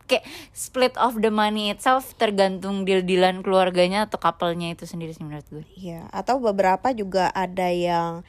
kayak 0.08 0.24
split 0.56 0.96
of 0.96 1.20
the 1.20 1.28
money 1.28 1.68
itself 1.68 2.16
tergantung 2.16 2.88
deal-dealan 2.88 3.44
keluarganya 3.44 4.08
atau 4.08 4.16
couple-nya 4.16 4.72
itu 4.72 4.88
sendiri 4.88 5.12
sih 5.12 5.22
menurut 5.28 5.46
gue. 5.52 5.68
Iya, 5.76 6.08
atau 6.16 6.40
beberapa 6.40 6.96
juga 6.96 7.28
ada 7.36 7.68
yang 7.68 8.24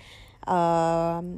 um, 0.49 1.37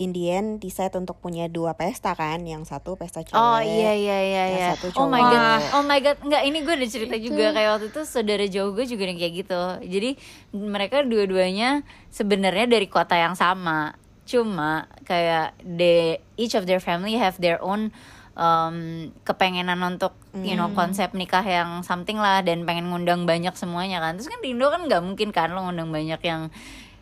Indian 0.00 0.56
decide 0.56 0.96
untuk 0.96 1.20
punya 1.20 1.44
dua 1.52 1.76
pesta 1.76 2.16
kan, 2.16 2.40
yang 2.40 2.64
satu 2.64 2.96
pesta 2.96 3.20
cewek. 3.20 3.36
Oh 3.36 3.60
iya 3.60 3.92
iya 3.92 4.18
iya 4.24 4.44
iya. 4.48 4.68
Satu 4.72 4.96
cowok. 4.96 5.04
Oh 5.04 5.08
my 5.12 5.20
god. 5.20 5.60
Oh 5.76 5.84
my 5.84 6.00
god. 6.00 6.16
Enggak, 6.24 6.42
ini 6.48 6.58
gue 6.64 6.74
udah 6.80 6.90
cerita 6.90 7.16
itu. 7.20 7.28
juga 7.28 7.52
kayak 7.52 7.70
waktu 7.76 7.86
itu 7.92 8.00
saudara 8.08 8.44
jauh 8.48 8.72
gue 8.72 8.88
juga 8.88 9.04
yang 9.04 9.20
kayak 9.20 9.34
gitu. 9.44 9.62
Jadi 9.84 10.10
mereka 10.56 11.04
dua-duanya 11.04 11.84
sebenarnya 12.08 12.64
dari 12.64 12.88
kota 12.88 13.12
yang 13.12 13.36
sama. 13.36 13.92
Cuma 14.24 14.88
kayak 15.04 15.52
the 15.60 16.16
each 16.40 16.56
of 16.56 16.64
their 16.64 16.80
family 16.80 17.20
have 17.20 17.36
their 17.36 17.60
own 17.60 17.92
um, 18.40 19.10
kepengenan 19.28 19.76
untuk 19.84 20.16
you 20.40 20.56
know 20.56 20.72
hmm. 20.72 20.80
konsep 20.80 21.12
nikah 21.12 21.44
yang 21.44 21.84
something 21.84 22.16
lah 22.16 22.40
dan 22.40 22.64
pengen 22.64 22.88
ngundang 22.88 23.28
banyak 23.28 23.52
semuanya 23.52 24.00
kan. 24.00 24.16
Terus 24.16 24.32
kan 24.32 24.40
di 24.40 24.56
Indo 24.56 24.72
kan 24.72 24.88
nggak 24.88 25.02
mungkin 25.04 25.28
kan 25.28 25.52
lo 25.52 25.60
ngundang 25.68 25.92
banyak 25.92 26.20
yang 26.24 26.48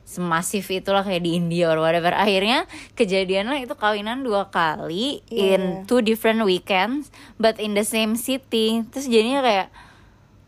semasif 0.09 0.73
itulah 0.73 1.05
kayak 1.05 1.21
di 1.21 1.37
India 1.37 1.69
or 1.69 1.85
whatever 1.85 2.17
akhirnya 2.17 2.65
kejadiannya 2.97 3.69
itu 3.69 3.77
kawinan 3.77 4.25
dua 4.25 4.49
kali 4.49 5.21
yeah. 5.29 5.61
in 5.61 5.85
two 5.85 6.01
different 6.01 6.41
weekends 6.49 7.13
but 7.37 7.61
in 7.61 7.77
the 7.77 7.85
same 7.85 8.17
city 8.17 8.81
terus 8.89 9.05
jadinya 9.05 9.45
kayak 9.45 9.69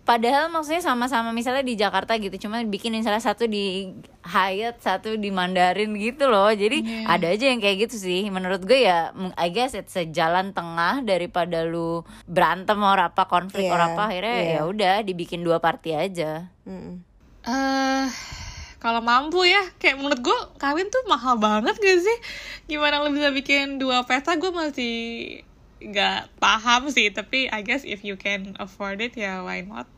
padahal 0.09 0.49
maksudnya 0.49 0.81
sama-sama 0.81 1.31
misalnya 1.31 1.61
di 1.61 1.77
Jakarta 1.77 2.17
gitu 2.17 2.49
cuma 2.49 2.59
bikin 2.65 2.97
misalnya 2.97 3.21
satu 3.21 3.45
di 3.45 3.93
Hyatt 4.25 4.81
satu 4.81 5.15
di 5.21 5.29
Mandarin 5.29 5.93
gitu 5.95 6.33
loh 6.33 6.49
jadi 6.49 6.81
yeah. 6.81 7.13
ada 7.13 7.29
aja 7.29 7.53
yang 7.53 7.61
kayak 7.61 7.87
gitu 7.87 8.01
sih 8.01 8.27
menurut 8.33 8.65
gue 8.65 8.89
ya 8.89 9.13
I 9.37 9.53
guess 9.53 9.77
it's 9.77 9.95
a 10.01 10.09
jalan 10.09 10.57
tengah 10.57 11.05
daripada 11.05 11.69
lu 11.69 12.03
berantem 12.25 12.81
or 12.81 12.97
apa 12.97 13.29
konflik 13.29 13.69
yeah. 13.69 13.75
or 13.77 13.81
apa 13.93 14.03
akhirnya 14.09 14.37
yeah. 14.41 14.51
ya 14.57 14.61
udah 14.65 14.95
dibikin 15.05 15.45
dua 15.45 15.61
party 15.61 15.93
aja 15.93 16.49
mm. 16.65 17.05
uh, 17.45 18.09
kalau 18.81 19.05
mampu 19.05 19.45
ya 19.45 19.61
kayak 19.77 20.01
menurut 20.01 20.21
gue 20.25 20.39
kawin 20.57 20.89
tuh 20.89 21.05
mahal 21.05 21.37
banget 21.37 21.77
gak 21.77 22.01
sih? 22.01 22.19
Gimana 22.67 23.05
lo 23.05 23.13
bisa 23.13 23.29
bikin 23.29 23.77
dua 23.77 24.09
pesta 24.09 24.41
gue 24.41 24.49
masih 24.49 24.95
nggak 25.81 26.37
paham 26.37 26.93
sih 26.93 27.09
tapi 27.09 27.49
I 27.49 27.65
guess 27.65 27.89
if 27.89 28.05
you 28.05 28.21
can 28.21 28.57
afford 28.57 29.05
it 29.05 29.13
ya 29.17 29.45
why 29.45 29.61
not? 29.61 29.89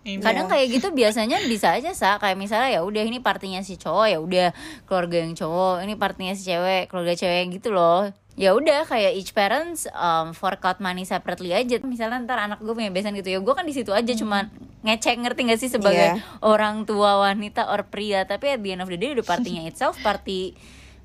Maybe. 0.00 0.24
kadang 0.24 0.48
kayak 0.48 0.72
gitu 0.72 0.88
biasanya 0.96 1.44
bisa 1.44 1.76
aja 1.76 1.92
sa. 1.92 2.16
Kayak 2.16 2.40
misalnya 2.40 2.72
ya 2.72 2.80
udah 2.80 3.04
ini 3.04 3.20
partinya 3.20 3.60
si 3.60 3.76
cowok 3.76 4.06
ya 4.08 4.16
udah 4.16 4.48
keluarga 4.88 5.20
yang 5.20 5.36
cowok 5.36 5.84
ini 5.84 5.92
partinya 6.00 6.32
si 6.32 6.48
cewek 6.48 6.88
keluarga 6.88 7.12
cewek 7.12 7.60
gitu 7.60 7.76
loh 7.76 8.08
ya 8.40 8.56
udah 8.56 8.88
kayak 8.88 9.12
each 9.20 9.36
parents 9.36 9.84
um, 9.92 10.32
fork 10.32 10.64
out 10.64 10.80
money 10.80 11.04
separately 11.04 11.52
aja 11.52 11.76
misalnya 11.84 12.24
ntar 12.24 12.40
anak 12.40 12.64
gue 12.64 12.72
punya 12.72 12.88
besan 12.88 13.12
gitu 13.12 13.28
ya 13.28 13.38
gue 13.44 13.52
kan 13.52 13.68
di 13.68 13.76
situ 13.76 13.92
aja 13.92 14.08
hmm. 14.16 14.20
cuman 14.24 14.48
ngecek 14.80 15.20
ngerti 15.20 15.40
gak 15.44 15.60
sih 15.60 15.68
sebagai 15.68 16.16
yeah. 16.16 16.40
orang 16.40 16.88
tua 16.88 17.20
wanita 17.20 17.68
or 17.68 17.84
pria 17.84 18.24
tapi 18.24 18.56
at 18.56 18.64
the 18.64 18.72
end 18.72 18.80
of 18.80 18.88
the 18.88 18.96
day 18.96 19.12
udah 19.12 19.28
partinya 19.28 19.68
itself 19.68 20.00
party 20.00 20.56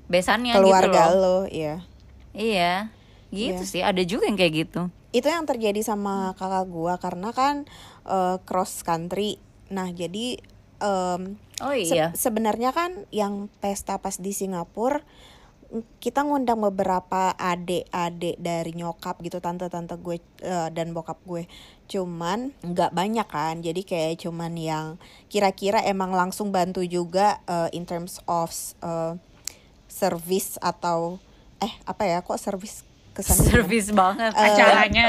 besannya 0.08 0.56
keluarga 0.56 1.12
gitu 1.12 1.20
loh. 1.20 1.44
lo 1.44 1.52
iya 1.52 1.84
iya 2.32 2.88
gitu 3.28 3.60
yeah. 3.60 3.68
sih 3.68 3.82
ada 3.84 4.00
juga 4.00 4.32
yang 4.32 4.40
kayak 4.40 4.54
gitu 4.56 4.88
itu 5.12 5.28
yang 5.28 5.44
terjadi 5.44 5.84
sama 5.84 6.32
kakak 6.40 6.72
gue 6.72 6.94
karena 7.04 7.28
kan 7.36 7.68
uh, 8.08 8.40
cross 8.48 8.80
country 8.80 9.36
nah 9.68 9.92
jadi 9.92 10.40
um, 10.80 11.36
oh 11.60 11.74
iya 11.76 12.16
se 12.16 12.32
sebenarnya 12.32 12.72
kan 12.72 13.04
yang 13.12 13.52
pesta 13.60 14.00
pas 14.00 14.16
di 14.16 14.32
Singapura 14.32 15.04
kita 15.98 16.22
ngundang 16.22 16.62
beberapa 16.62 17.34
adik-adik 17.34 18.38
dari 18.38 18.72
nyokap 18.72 19.18
gitu 19.20 19.42
tante-tante 19.42 19.98
gue 19.98 20.22
uh, 20.46 20.70
dan 20.70 20.94
bokap 20.94 21.18
gue. 21.26 21.50
Cuman 21.90 22.54
nggak 22.62 22.94
banyak 22.94 23.28
kan 23.28 23.58
jadi 23.62 23.82
kayak 23.82 24.26
cuman 24.26 24.54
yang 24.54 24.86
kira-kira 25.26 25.82
emang 25.82 26.14
langsung 26.14 26.54
bantu 26.54 26.86
juga 26.86 27.42
uh, 27.50 27.68
in 27.74 27.82
terms 27.82 28.22
of 28.30 28.50
uh, 28.82 29.18
service 29.90 30.58
atau 30.62 31.18
eh 31.56 31.72
apa 31.88 32.04
ya 32.04 32.18
kok 32.20 32.36
service 32.36 32.84
kesan 33.16 33.48
service 33.48 33.88
banget 33.96 34.28
uh, 34.36 34.44
acaranya. 34.44 35.06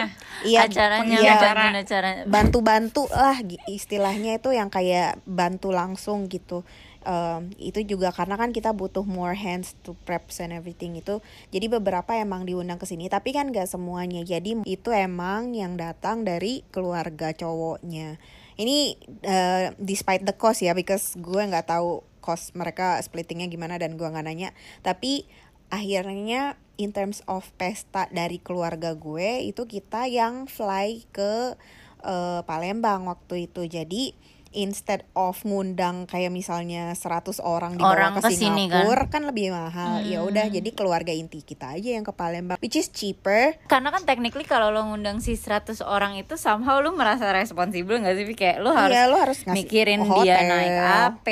iya 0.48 0.64
acaranya 0.64 1.18
iya, 1.20 1.34
acara 1.36 2.10
bantu-bantu 2.24 3.04
lah 3.12 3.36
istilahnya 3.68 4.40
itu 4.40 4.56
yang 4.56 4.72
kayak 4.72 5.20
bantu 5.28 5.76
langsung 5.76 6.32
gitu 6.32 6.64
um, 7.08 7.50
itu 7.56 7.88
juga 7.88 8.12
karena 8.12 8.36
kan 8.36 8.52
kita 8.52 8.76
butuh 8.76 9.08
more 9.08 9.34
hands 9.34 9.80
to 9.82 9.96
prep 10.04 10.28
and 10.44 10.52
everything 10.52 11.00
itu. 11.00 11.24
Jadi 11.56 11.72
beberapa 11.72 12.12
emang 12.20 12.44
diundang 12.44 12.78
ke 12.78 12.84
sini 12.84 13.08
tapi 13.08 13.32
kan 13.32 13.56
gak 13.56 13.72
semuanya. 13.72 14.22
Jadi 14.28 14.68
itu 14.68 14.90
emang 14.92 15.56
yang 15.56 15.80
datang 15.80 16.28
dari 16.28 16.68
keluarga 16.70 17.32
cowoknya. 17.32 18.20
Ini 18.60 18.78
uh, 19.24 19.66
despite 19.80 20.28
the 20.28 20.36
cost 20.36 20.60
ya 20.66 20.76
because 20.76 21.16
gue 21.16 21.40
nggak 21.40 21.70
tahu 21.70 22.04
cost 22.20 22.58
mereka 22.58 23.00
splittingnya 23.00 23.48
gimana 23.48 23.80
dan 23.80 23.96
gue 23.96 24.06
nggak 24.06 24.26
nanya. 24.28 24.52
Tapi 24.84 25.24
akhirnya 25.72 26.60
in 26.76 26.92
terms 26.92 27.22
of 27.30 27.48
pesta 27.56 28.10
dari 28.10 28.42
keluarga 28.42 28.98
gue 28.98 29.46
itu 29.46 29.66
kita 29.66 30.10
yang 30.10 30.50
fly 30.50 31.06
ke 31.14 31.56
uh, 32.02 32.42
Palembang 32.44 33.06
waktu 33.06 33.46
itu. 33.50 33.70
Jadi 33.70 34.18
instead 34.58 35.06
of 35.14 35.38
ngundang 35.46 36.10
kayak 36.10 36.34
misalnya 36.34 36.90
100 36.98 37.38
orang 37.46 37.78
dibawa 37.78 37.94
orang 37.94 38.12
ke 38.18 38.34
Singapura 38.34 39.06
kan? 39.06 39.22
kan 39.22 39.22
lebih 39.30 39.54
mahal. 39.54 40.02
Hmm. 40.02 40.10
Ya 40.10 40.26
udah 40.26 40.50
jadi 40.50 40.70
keluarga 40.74 41.14
inti 41.14 41.46
kita 41.46 41.78
aja 41.78 42.02
yang 42.02 42.02
ke 42.02 42.10
Palembang 42.10 42.58
which 42.58 42.74
is 42.74 42.90
cheaper. 42.90 43.54
Karena 43.70 43.94
kan 43.94 44.02
technically 44.10 44.50
kalau 44.50 44.74
lo 44.74 44.82
ngundang 44.90 45.22
si 45.22 45.38
100 45.38 45.78
orang 45.86 46.18
itu 46.18 46.34
somehow 46.42 46.82
lo 46.82 46.90
merasa 46.98 47.30
responsibel 47.30 48.02
gak 48.02 48.18
sih 48.18 48.26
kayak 48.34 48.66
lo 48.66 48.74
harus, 48.74 48.98
iya, 48.98 49.06
lo 49.06 49.22
harus 49.22 49.46
mikirin 49.46 50.02
hotel. 50.02 50.26
dia 50.26 50.42
naik 50.42 50.78
AP, 50.82 51.28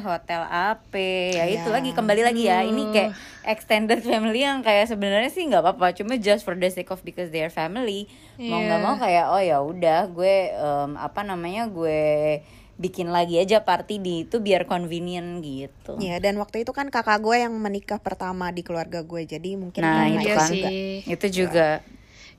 hotel 0.00 0.42
AP. 0.48 0.94
Ya, 1.36 1.44
ya 1.44 1.60
itu 1.60 1.68
lagi 1.68 1.92
kembali 1.92 2.22
lagi 2.24 2.48
ya. 2.48 2.64
Ini 2.64 2.82
kayak 2.88 3.12
extended 3.44 4.04
family 4.04 4.44
yang 4.44 4.60
kayak 4.60 4.88
sebenarnya 4.88 5.32
sih 5.32 5.48
nggak 5.48 5.64
apa-apa 5.64 5.96
cuma 5.96 6.20
just 6.20 6.44
for 6.44 6.52
the 6.56 6.68
sake 6.68 6.92
of 6.92 7.00
because 7.00 7.32
they 7.32 7.40
are 7.40 7.52
family 7.52 8.04
yeah. 8.36 8.52
mau 8.52 8.60
nggak 8.60 8.80
mau 8.80 8.94
iya. 8.96 9.00
kayak 9.00 9.26
oh 9.32 9.42
ya 9.42 9.58
udah 9.64 10.00
gue 10.12 10.36
um, 10.60 10.90
apa 11.00 11.20
namanya 11.24 11.68
gue 11.68 12.40
bikin 12.80 13.12
lagi 13.12 13.36
aja 13.36 13.60
party 13.60 14.00
di 14.00 14.14
itu 14.24 14.40
biar 14.40 14.64
convenient 14.64 15.44
gitu. 15.44 16.00
Iya, 16.00 16.16
dan 16.16 16.40
waktu 16.40 16.64
itu 16.64 16.72
kan 16.72 16.88
kakak 16.88 17.20
gue 17.20 17.36
yang 17.44 17.52
menikah 17.52 18.00
pertama 18.00 18.48
di 18.48 18.64
keluarga 18.64 19.04
gue, 19.04 19.28
jadi 19.28 19.60
mungkin 19.60 19.84
nah 19.84 20.08
itu 20.08 20.32
kan 20.32 20.48
sih. 20.48 21.04
itu 21.04 21.26
juga. 21.44 21.84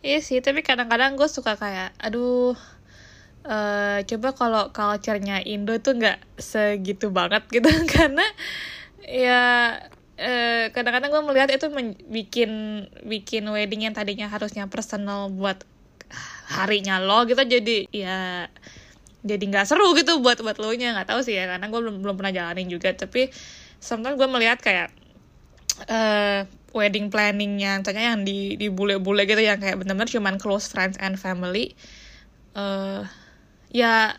Iya 0.02 0.18
sih, 0.26 0.42
tapi 0.42 0.66
kadang-kadang 0.66 1.14
gue 1.14 1.30
suka 1.30 1.54
kayak, 1.54 1.94
aduh, 2.02 2.58
uh, 3.46 4.02
coba 4.02 4.30
kalau 4.34 4.64
culture-nya 4.74 5.46
Indo 5.46 5.78
tuh 5.78 6.02
nggak 6.02 6.42
segitu 6.42 7.14
banget 7.14 7.46
gitu, 7.54 7.70
karena 7.94 8.26
ya 9.06 9.78
eh, 10.22 10.70
kadang-kadang 10.74 11.10
gue 11.10 11.24
melihat 11.30 11.50
itu 11.54 11.70
bikin 12.10 12.52
bikin 13.06 13.44
wedding 13.50 13.90
yang 13.90 13.94
tadinya 13.98 14.30
harusnya 14.30 14.70
personal 14.70 15.30
buat 15.34 15.66
harinya 16.52 17.00
lo 17.00 17.24
gitu 17.26 17.42
jadi 17.42 17.88
ya 17.90 18.52
jadi 19.22 19.42
nggak 19.42 19.66
seru 19.70 19.94
gitu 19.94 20.18
buat 20.22 20.42
buat 20.42 20.58
lo 20.58 20.74
nya. 20.74 20.98
Nggak 20.98 21.14
tahu 21.14 21.22
sih 21.22 21.38
ya 21.38 21.46
karena 21.46 21.66
gue 21.70 21.80
belum 21.80 21.96
belum 22.02 22.16
pernah 22.18 22.34
jalanin 22.34 22.68
juga. 22.68 22.94
Tapi 22.94 23.30
sometimes 23.78 24.18
gue 24.18 24.28
melihat 24.30 24.58
kayak 24.62 24.90
uh, 25.90 26.46
wedding 26.74 27.14
planningnya 27.14 27.82
misalnya 27.84 28.16
yang 28.16 28.22
di 28.24 28.56
di 28.56 28.68
bule-bule 28.72 29.28
gitu 29.28 29.42
yang 29.44 29.60
kayak 29.60 29.78
benar-benar 29.82 30.10
cuman 30.10 30.36
close 30.40 30.72
friends 30.72 30.96
and 31.04 31.20
family 31.20 31.76
uh, 32.56 33.04
ya 33.72 34.16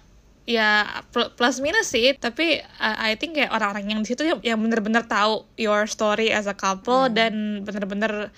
ya 0.47 1.03
plus 1.11 1.59
minus 1.63 1.91
sih. 1.91 2.15
Tapi 2.15 2.63
uh, 2.63 2.97
I 2.99 3.19
think 3.19 3.39
kayak 3.39 3.51
orang-orang 3.51 3.95
yang 3.95 4.01
di 4.03 4.09
situ 4.11 4.23
yang 4.43 4.59
benar-benar 4.63 5.07
tahu 5.07 5.47
your 5.59 5.87
story 5.91 6.31
as 6.31 6.47
a 6.47 6.57
couple 6.57 7.11
hmm. 7.11 7.15
dan 7.15 7.33
benar-benar 7.67 8.31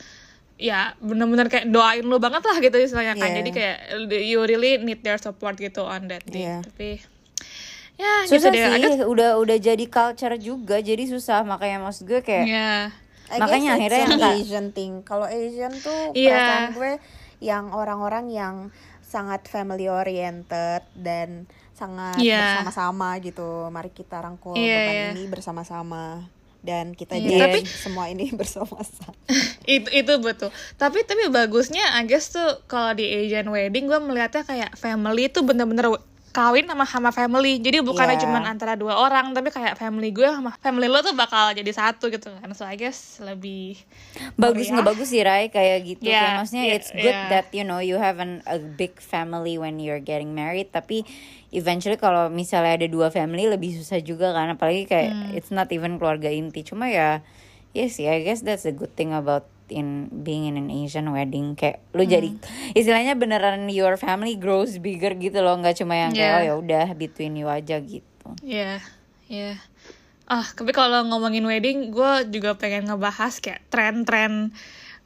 ya 0.54 0.94
bener-bener 1.02 1.50
kayak 1.50 1.66
doain 1.66 2.06
lu 2.06 2.22
banget 2.22 2.42
lah 2.46 2.56
gitu 2.62 2.76
istilahnya 2.78 3.18
kan 3.18 3.30
yeah. 3.34 3.38
jadi 3.42 3.50
kayak 3.50 3.78
you 4.22 4.38
really 4.46 4.78
need 4.78 5.02
their 5.02 5.18
support 5.18 5.58
gitu 5.58 5.82
on 5.82 6.06
that 6.06 6.22
day 6.30 6.46
yeah. 6.46 6.60
tapi 6.62 7.02
ya 7.94 8.26
susah 8.26 8.50
gitu 8.50 8.58
sih 8.58 8.82
deh. 8.82 9.06
udah 9.06 9.30
udah 9.38 9.56
jadi 9.58 9.84
culture 9.86 10.34
juga 10.38 10.78
jadi 10.82 11.06
susah 11.06 11.42
makanya 11.46 11.82
maksud 11.82 12.06
gue 12.06 12.22
kayak 12.22 12.46
yeah. 12.46 12.90
makanya 13.38 13.78
akhirnya 13.78 14.02
yang 14.06 14.22
Asian 14.38 14.66
thing 14.70 15.02
kalau 15.02 15.26
Asian 15.26 15.74
tuh 15.74 16.14
yeah. 16.14 16.30
perasaan 16.38 16.66
gue 16.74 16.92
yang 17.42 17.64
orang-orang 17.74 18.30
yang 18.30 18.54
sangat 19.02 19.46
family 19.46 19.86
oriented 19.86 20.82
dan 20.94 21.46
sangat 21.74 22.18
yeah. 22.22 22.62
bersama-sama 22.62 23.18
gitu 23.22 23.70
mari 23.70 23.90
kita 23.90 24.22
rangkul 24.22 24.54
yeah, 24.54 24.86
beban 24.86 24.94
yeah. 24.94 25.10
ini 25.18 25.24
bersama-sama 25.26 26.30
dan 26.64 26.96
kita 26.96 27.20
yeah. 27.20 27.44
tapi 27.44 27.68
semua 27.68 28.08
ini 28.08 28.32
bersama-sama 28.40 29.12
itu 29.68 29.88
itu 29.92 30.12
betul 30.24 30.48
tapi 30.80 31.04
tapi 31.04 31.28
bagusnya 31.28 32.00
I 32.00 32.08
guess 32.08 32.32
tuh 32.32 32.64
kalau 32.64 32.96
di 32.96 33.04
Asian 33.04 33.52
wedding 33.52 33.84
gue 33.86 34.00
melihatnya 34.00 34.42
kayak 34.48 34.72
family 34.80 35.28
tuh 35.28 35.44
bener-bener 35.44 35.92
kawin 36.34 36.66
sama 36.66 36.82
sama 36.82 37.14
family. 37.14 37.62
Jadi 37.62 37.78
bukannya 37.86 38.18
yeah. 38.18 38.24
cuma 38.26 38.42
antara 38.42 38.74
dua 38.74 38.98
orang 38.98 39.30
tapi 39.30 39.54
kayak 39.54 39.78
family 39.78 40.10
gue 40.10 40.26
sama 40.26 40.50
family 40.58 40.90
lo 40.90 40.98
tuh 40.98 41.14
bakal 41.14 41.54
jadi 41.54 41.70
satu 41.70 42.10
gitu 42.10 42.34
kan. 42.34 42.50
So 42.58 42.66
I 42.66 42.74
guess 42.74 43.22
lebih 43.22 43.78
bagus 44.34 44.66
nggak 44.66 44.82
bagus 44.82 45.14
sih 45.14 45.22
Rai 45.22 45.54
kayak 45.54 45.78
gitu. 45.86 46.10
Yeah, 46.10 46.18
kayak 46.18 46.34
maksudnya 46.42 46.64
yeah, 46.66 46.76
it's 46.76 46.90
good 46.90 47.14
yeah. 47.14 47.30
that 47.30 47.46
you 47.54 47.62
know 47.62 47.78
you 47.78 48.02
have 48.02 48.18
an, 48.18 48.42
a 48.50 48.58
big 48.58 48.98
family 48.98 49.54
when 49.54 49.78
you're 49.78 50.02
getting 50.02 50.34
married. 50.34 50.74
Tapi 50.74 51.06
eventually 51.54 51.94
kalau 51.94 52.26
misalnya 52.26 52.82
ada 52.82 52.88
dua 52.90 53.14
family 53.14 53.46
lebih 53.46 53.78
susah 53.78 54.02
juga 54.02 54.34
kan. 54.34 54.58
Apalagi 54.58 54.90
kayak 54.90 55.14
hmm. 55.14 55.38
it's 55.38 55.54
not 55.54 55.70
even 55.70 56.02
keluarga 56.02 56.26
inti. 56.34 56.66
Cuma 56.66 56.90
ya 56.90 57.22
yes 57.78 58.02
yeah, 58.02 58.18
I 58.18 58.26
guess 58.26 58.42
that's 58.42 58.66
a 58.66 58.74
good 58.74 58.90
thing 58.98 59.14
about 59.14 59.46
in 59.72 60.12
being 60.24 60.44
in 60.44 60.60
an 60.60 60.68
Asian 60.68 61.08
wedding 61.12 61.56
kayak 61.56 61.80
lu 61.96 62.04
hmm. 62.04 62.12
jadi 62.12 62.30
istilahnya 62.76 63.14
beneran 63.16 63.68
your 63.72 63.96
family 63.96 64.36
grows 64.36 64.76
bigger 64.76 65.16
gitu 65.16 65.40
loh 65.40 65.56
nggak 65.56 65.80
cuma 65.80 65.96
yang 65.96 66.12
kayak 66.12 66.28
yeah. 66.28 66.38
oh 66.38 66.42
ya 66.44 66.54
udah 66.58 66.86
between 66.96 67.38
you 67.38 67.48
aja 67.48 67.80
gitu 67.80 68.28
ya 68.44 68.78
yeah. 68.78 68.78
ya 69.28 69.40
yeah. 69.52 69.56
ah 70.28 70.44
tapi 70.44 70.72
kalau 70.76 71.04
ngomongin 71.08 71.44
wedding 71.44 71.92
gue 71.92 72.12
juga 72.32 72.56
pengen 72.56 72.88
ngebahas 72.88 73.40
kayak 73.40 73.64
tren-tren 73.72 74.52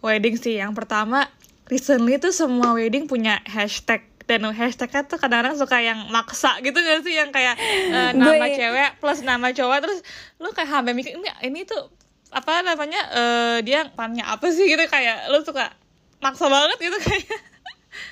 wedding 0.02 0.34
sih 0.38 0.58
yang 0.58 0.74
pertama 0.74 1.26
recently 1.70 2.18
tuh 2.18 2.34
semua 2.34 2.74
wedding 2.74 3.06
punya 3.06 3.42
hashtag 3.46 4.02
dan 4.28 4.44
hashtagnya 4.44 5.08
tuh 5.08 5.16
kadang-kadang 5.16 5.56
suka 5.56 5.80
yang 5.80 6.12
maksa 6.12 6.60
gitu 6.60 6.76
gak 6.76 7.00
sih 7.00 7.16
yang 7.16 7.32
kayak 7.32 7.56
uh, 7.88 8.12
nama 8.12 8.44
cewek 8.52 9.00
plus 9.00 9.24
nama 9.24 9.48
cowok 9.56 9.78
terus 9.80 9.98
lu 10.36 10.52
kayak 10.52 10.68
hampir 10.68 10.92
mikir 10.92 11.16
ini 11.16 11.32
ini 11.48 11.64
tuh 11.64 11.88
apa 12.28 12.60
namanya 12.60 13.00
uh, 13.10 13.56
dia 13.64 13.88
tanya 13.92 14.36
apa 14.36 14.52
sih 14.52 14.68
gitu 14.68 14.84
kayak 14.84 15.32
lu 15.32 15.40
suka 15.40 15.72
maksa 16.20 16.46
banget 16.50 16.78
gitu 16.80 16.98
kayak. 17.00 17.38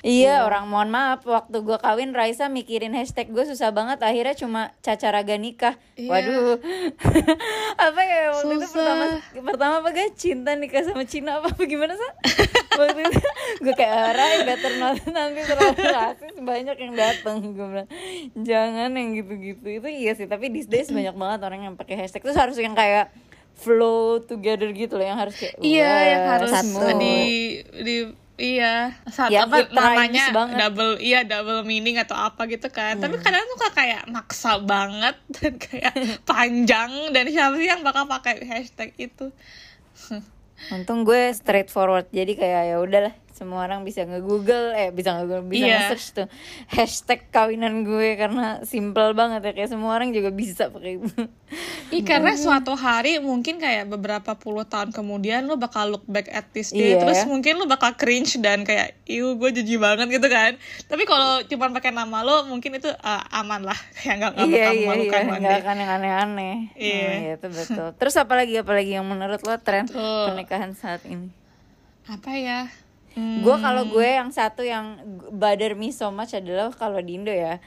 Iya 0.05 0.43
oh. 0.43 0.51
orang 0.51 0.67
mohon 0.69 0.89
maaf 0.91 1.23
waktu 1.23 1.63
gue 1.63 1.77
kawin 1.79 2.11
Raisa 2.11 2.51
mikirin 2.51 2.93
hashtag 2.93 3.31
gue 3.31 3.45
susah 3.47 3.73
banget 3.73 4.01
akhirnya 4.03 4.35
cuma 4.37 4.61
caca 4.83 5.07
raga 5.09 5.35
nikah. 5.39 5.75
Yeah. 5.95 6.11
waduh. 6.11 6.57
Apa 7.87 8.01
ya 8.03 8.21
waktu 8.35 8.53
susah. 8.57 8.61
itu 8.61 8.67
pertama 8.73 9.05
pertama 9.47 9.73
apa 9.81 9.89
gak? 9.93 10.09
Cinta 10.17 10.51
nikah 10.53 10.83
sama 10.85 11.03
Cina 11.05 11.39
apa, 11.39 11.53
apa 11.53 11.63
gimana 11.71 11.93
sih 11.93 12.11
waktu 12.81 12.99
itu 13.09 13.21
gue 13.63 13.73
kayak 13.73 14.17
Rai 14.17 14.37
better 14.45 14.73
not. 14.81 14.97
Nanti 15.07 15.41
terlalu 15.45 15.81
rasis 15.87 16.35
banyak 16.41 16.77
yang 16.77 16.93
datang 16.93 17.37
gue 17.53 17.67
bilang. 17.67 17.89
Jangan 18.37 18.89
yang 18.93 19.09
gitu-gitu. 19.17 19.67
Itu 19.81 19.87
iya 19.87 20.13
sih 20.13 20.27
tapi 20.29 20.51
these 20.53 20.69
days 20.69 20.89
banyak 20.89 21.15
banget 21.15 21.39
orang 21.41 21.61
yang 21.71 21.73
pakai 21.77 21.95
hashtag. 22.05 22.21
Terus 22.21 22.37
harus 22.37 22.57
yang 22.59 22.77
kayak 22.77 23.13
flow 23.57 24.21
together 24.21 24.69
gitu 24.71 24.95
loh 24.95 25.05
yang 25.05 25.19
harus 25.19 25.35
kayak 25.35 25.57
iya 25.65 25.93
yang 26.15 26.23
harus 26.37 26.53
satu. 26.53 26.93
di 27.01 27.17
di 27.81 27.95
iya 28.37 28.93
satu 29.09 29.33
ya, 29.33 29.49
apa 29.49 29.65
namanya 29.73 30.29
double 30.33 31.01
iya 31.01 31.25
double 31.25 31.65
meaning 31.65 31.97
atau 31.97 32.13
apa 32.13 32.45
gitu 32.45 32.69
kan 32.69 33.01
hmm. 33.01 33.03
tapi 33.03 33.17
kadang 33.17 33.43
tuh 33.49 33.57
kayak 33.73 34.05
maksa 34.13 34.61
banget 34.61 35.17
dan 35.41 35.53
kayak 35.57 35.93
panjang 36.23 36.91
dan 37.11 37.25
siapa 37.33 37.57
sih 37.57 37.67
yang 37.67 37.81
bakal 37.81 38.05
pakai 38.05 38.45
hashtag 38.45 38.93
itu 39.01 39.33
untung 40.73 41.01
gue 41.01 41.33
straightforward 41.33 42.05
jadi 42.13 42.33
kayak 42.37 42.63
ya 42.73 42.77
udahlah 42.77 43.13
semua 43.37 43.69
orang 43.69 43.85
bisa 43.85 44.01
nge-google 44.01 44.73
eh 44.73 44.89
bisa 44.89 45.13
nge-google 45.13 45.45
bisa 45.45 45.65
yeah. 45.69 45.77
nge-search 45.85 46.07
tuh. 46.17 46.27
Hashtag 46.73 47.29
kawinan 47.29 47.85
gue 47.85 48.17
karena 48.17 48.65
simple 48.65 49.13
banget 49.13 49.45
ya 49.45 49.51
kayak 49.53 49.69
semua 49.69 49.93
orang 49.93 50.09
juga 50.09 50.33
bisa 50.33 50.73
pakai 50.73 50.97
Iya 51.87 52.03
karena 52.03 52.35
suatu 52.35 52.75
hari 52.75 53.23
mungkin 53.23 53.63
kayak 53.63 53.87
beberapa 53.87 54.35
puluh 54.35 54.67
tahun 54.67 54.91
kemudian 54.91 55.47
lo 55.47 55.55
bakal 55.55 55.95
look 55.95 56.03
back 56.03 56.27
at 56.27 56.43
this 56.51 56.75
day 56.75 56.97
yeah. 56.97 56.99
terus 56.99 57.23
mungkin 57.23 57.55
lo 57.55 57.63
bakal 57.63 57.95
cringe 57.95 58.35
dan 58.43 58.67
kayak 58.67 58.99
iu 59.07 59.39
gue 59.39 59.49
jijik 59.55 59.79
banget 59.79 60.19
gitu 60.19 60.27
kan. 60.27 60.59
Tapi 60.89 61.07
kalau 61.07 61.45
cuma 61.47 61.71
pakai 61.71 61.95
nama 61.95 62.25
lo 62.27 62.43
mungkin 62.49 62.75
itu 62.75 62.91
uh, 62.91 63.23
aman 63.39 63.63
lah. 63.63 63.79
Kayak 64.03 64.15
nggak 64.19 64.31
nggak 64.35 64.47
yeah, 64.47 64.57
bakal 64.57 64.73
yeah, 64.73 64.83
memalukan 64.83 65.21
yeah, 65.21 65.39
nggak 65.39 65.59
akan 65.63 65.75
yang 65.77 65.91
aneh-aneh. 65.91 66.55
Iya. 66.75 66.97
Yeah. 66.97 67.15
oh, 67.15 67.35
itu 67.39 67.47
betul. 67.55 67.87
Terus 67.95 68.15
apalagi 68.19 68.53
apalagi 68.59 68.91
yang 68.99 69.07
menurut 69.07 69.39
lo 69.47 69.55
tren 69.63 69.85
pernikahan 69.87 70.75
saat 70.75 71.03
ini? 71.07 71.31
Apa 72.07 72.35
ya 72.35 72.67
Hmm. 73.17 73.41
Gue 73.41 73.57
kalau 73.57 73.83
gue 73.89 74.05
yang 74.05 74.29
satu 74.29 74.61
yang 74.61 75.01
bother 75.33 75.73
me 75.73 75.89
so 75.89 76.13
much 76.13 76.37
adalah 76.37 76.69
kalau 76.69 77.01
di 77.01 77.17
Indo 77.17 77.33
ya 77.33 77.57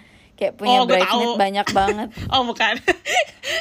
kayak 0.40 0.56
punya 0.56 0.78
oh, 0.80 0.88
bridesmaid 0.88 1.36
banyak 1.36 1.66
banget. 1.76 2.08
oh 2.32 2.42
bukan. 2.48 2.74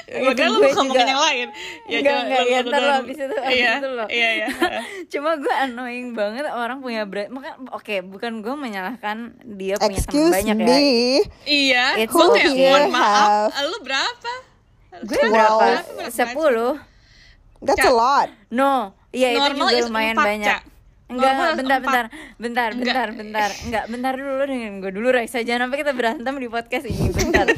gue 0.09 0.45
lu 0.47 0.57
ngomongin 0.63 0.95
juga, 0.95 1.11
yang 1.11 1.21
lain. 1.21 1.47
Ya, 1.91 1.97
enggak, 1.99 2.17
enggak, 2.23 2.43
ya 2.47 2.59
ntar 2.63 2.81
lo 2.81 2.93
abis 3.03 3.17
itu, 3.19 3.35
abis 3.35 3.57
iya, 3.59 3.71
itu 3.75 3.89
lo. 3.91 4.05
Iya, 4.07 4.29
iya. 4.31 4.47
Cuma 5.11 5.29
gue 5.35 5.53
annoying 5.53 6.15
banget 6.15 6.47
orang 6.47 6.79
punya 6.79 7.03
bride. 7.03 7.33
Maka 7.35 7.59
oke, 7.75 7.83
okay, 7.83 7.99
bukan 7.99 8.39
gue 8.39 8.55
menyalahkan 8.55 9.35
dia 9.59 9.75
punya 9.75 9.91
Excuse 9.91 10.31
teman 10.31 10.37
banyak 10.39 10.57
me. 10.63 10.71
ya. 10.71 10.85
Iya. 11.43 11.85
Gue 12.07 12.25
kayak 12.31 12.53
mohon 12.55 12.85
maaf. 12.95 13.51
Lu 13.59 13.77
berapa? 13.83 14.31
Gue 15.03 15.23
berapa? 15.27 15.65
Sepuluh. 16.07 16.73
That's 17.59 17.83
a 17.83 17.91
lot. 17.91 18.31
No, 18.47 18.95
iya 19.11 19.35
itu 19.35 19.51
juga 19.59 19.83
lumayan 19.83 20.15
banyak. 20.15 20.68
Enggak, 21.09 21.33
Normal 21.33 21.53
bentar, 21.57 21.79
bentar, 21.81 22.05
bentar, 22.37 22.69
bentar, 22.77 23.07
bentar, 23.17 23.49
enggak, 23.65 23.85
bentar 23.89 24.13
dulu 24.13 24.45
dengan 24.45 24.77
gue 24.77 24.91
dulu 24.93 25.09
Raisa 25.09 25.41
jangan 25.41 25.65
sampai 25.65 25.79
kita 25.81 25.93
berantem 25.97 26.33
di 26.37 26.45
podcast 26.45 26.85
ini, 26.85 27.09
bentar. 27.17 27.49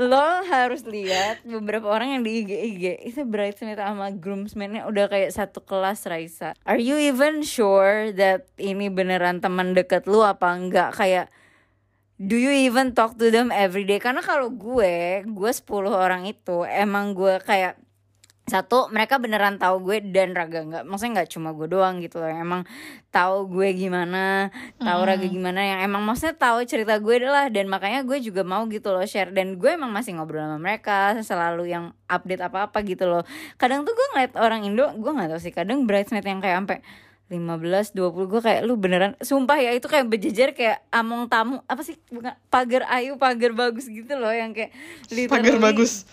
lo 0.00 0.28
harus 0.48 0.84
lihat 0.88 1.44
beberapa 1.44 1.92
orang 1.92 2.16
yang 2.16 2.22
di 2.24 2.40
IG 2.40 2.50
IG 2.52 2.84
itu 3.12 3.20
bridesmaid 3.28 3.76
sama 3.76 4.12
groomsmennya 4.16 4.88
udah 4.88 5.12
kayak 5.12 5.28
satu 5.28 5.60
kelas 5.60 6.08
Raisa. 6.08 6.56
Are 6.64 6.80
you 6.80 6.96
even 6.96 7.44
sure 7.44 8.16
that 8.16 8.48
ini 8.56 8.88
beneran 8.88 9.44
teman 9.44 9.76
deket 9.76 10.08
lu 10.08 10.24
apa 10.24 10.56
enggak? 10.56 10.96
Kayak 10.96 11.28
do 12.16 12.36
you 12.36 12.48
even 12.48 12.96
talk 12.96 13.20
to 13.20 13.28
them 13.28 13.52
every 13.52 13.84
day? 13.84 14.00
Karena 14.00 14.24
kalau 14.24 14.48
gue, 14.48 15.20
gue 15.24 15.52
10 15.52 15.68
orang 15.92 16.24
itu 16.24 16.64
emang 16.64 17.12
gue 17.12 17.40
kayak 17.44 17.76
satu 18.46 18.86
mereka 18.94 19.18
beneran 19.18 19.58
tahu 19.58 19.82
gue 19.82 19.98
dan 20.14 20.30
raga 20.30 20.62
nggak 20.62 20.86
maksudnya 20.86 21.18
nggak 21.18 21.30
cuma 21.34 21.50
gue 21.50 21.66
doang 21.66 21.98
gitu 21.98 22.22
loh. 22.22 22.30
Emang 22.30 22.62
tahu 23.10 23.50
gue 23.50 23.74
gimana 23.74 24.54
tahu 24.78 25.00
mm. 25.02 25.08
raga 25.10 25.26
gimana 25.26 25.60
yang 25.66 25.78
emang 25.82 26.06
maksudnya 26.06 26.38
tahu 26.38 26.62
cerita 26.62 27.02
gue 27.02 27.18
lah. 27.26 27.50
Dan 27.50 27.66
makanya 27.66 28.06
gue 28.06 28.22
juga 28.22 28.46
mau 28.46 28.62
gitu 28.70 28.94
loh 28.94 29.02
share. 29.02 29.34
Dan 29.34 29.58
gue 29.58 29.74
emang 29.74 29.90
masih 29.90 30.14
ngobrol 30.14 30.46
sama 30.46 30.62
mereka 30.62 31.18
selalu 31.26 31.74
yang 31.74 31.90
update 32.06 32.38
apa 32.38 32.70
apa 32.70 32.78
gitu 32.86 33.10
loh. 33.10 33.26
Kadang 33.58 33.82
tuh 33.82 33.98
gue 33.98 34.06
ngeliat 34.14 34.32
orang 34.38 34.62
Indo 34.62 34.94
gue 34.94 35.10
nggak 35.10 35.34
tahu 35.34 35.40
sih. 35.42 35.50
Kadang 35.50 35.82
bridesmaid 35.90 36.22
yang 36.22 36.38
kayak 36.38 36.62
sampai 36.62 36.78
15 37.26 37.98
20 37.98 38.30
gue 38.30 38.40
kayak 38.46 38.62
lu 38.62 38.78
beneran? 38.78 39.18
Sumpah 39.18 39.58
ya 39.58 39.74
itu 39.74 39.90
kayak 39.90 40.06
berjejer 40.06 40.54
kayak 40.54 40.86
among 40.94 41.26
tamu. 41.26 41.66
Apa 41.66 41.82
sih? 41.82 41.98
Bukan 42.14 42.30
pagar 42.46 42.86
ayu 42.94 43.18
pagar 43.18 43.50
bagus 43.58 43.90
gitu 43.90 44.14
loh 44.14 44.30
yang 44.30 44.54
kayak 44.54 44.70
pagar 45.26 45.58
bagus 45.58 46.06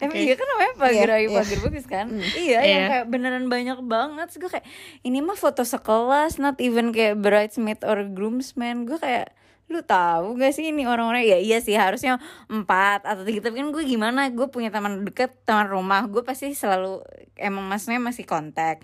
Emang 0.00 0.16
okay. 0.16 0.32
iya 0.32 0.34
kan 0.34 0.46
namanya 0.48 0.72
pagar 0.80 1.08
yeah, 1.12 1.20
yeah. 1.28 1.36
pagar 1.36 1.58
bagus 1.60 1.84
kan? 1.84 2.06
Mm. 2.08 2.24
Iya 2.24 2.32
yeah. 2.40 2.62
yang 2.64 2.84
kayak 2.88 3.06
beneran 3.12 3.46
banyak 3.52 3.78
banget. 3.84 4.26
Terus 4.32 4.38
gue 4.40 4.50
kayak 4.56 4.66
ini 5.04 5.18
mah 5.20 5.36
foto 5.36 5.60
sekelas 5.60 6.40
Not 6.40 6.56
even 6.64 6.96
kayak 6.96 7.20
bridesmaid 7.20 7.84
or 7.84 8.08
groomsman. 8.08 8.88
Gue 8.88 8.96
kayak 8.96 9.36
lu 9.70 9.86
tahu 9.86 10.40
gak 10.40 10.56
sih 10.56 10.72
ini 10.72 10.88
orang-orang? 10.88 11.22
Ya 11.22 11.38
iya 11.38 11.60
sih 11.60 11.76
harusnya 11.76 12.16
empat 12.48 13.04
atau 13.04 13.28
tiga. 13.28 13.44
Tapi 13.44 13.60
kan 13.60 13.68
gue 13.76 13.84
gimana 13.84 14.32
gue 14.32 14.48
punya 14.48 14.72
teman 14.72 15.04
deket 15.04 15.36
teman 15.44 15.68
rumah 15.68 16.08
gue 16.08 16.24
pasti 16.24 16.56
selalu 16.56 17.04
emang 17.36 17.68
maksudnya 17.68 18.00
masih 18.00 18.24
kontak. 18.24 18.80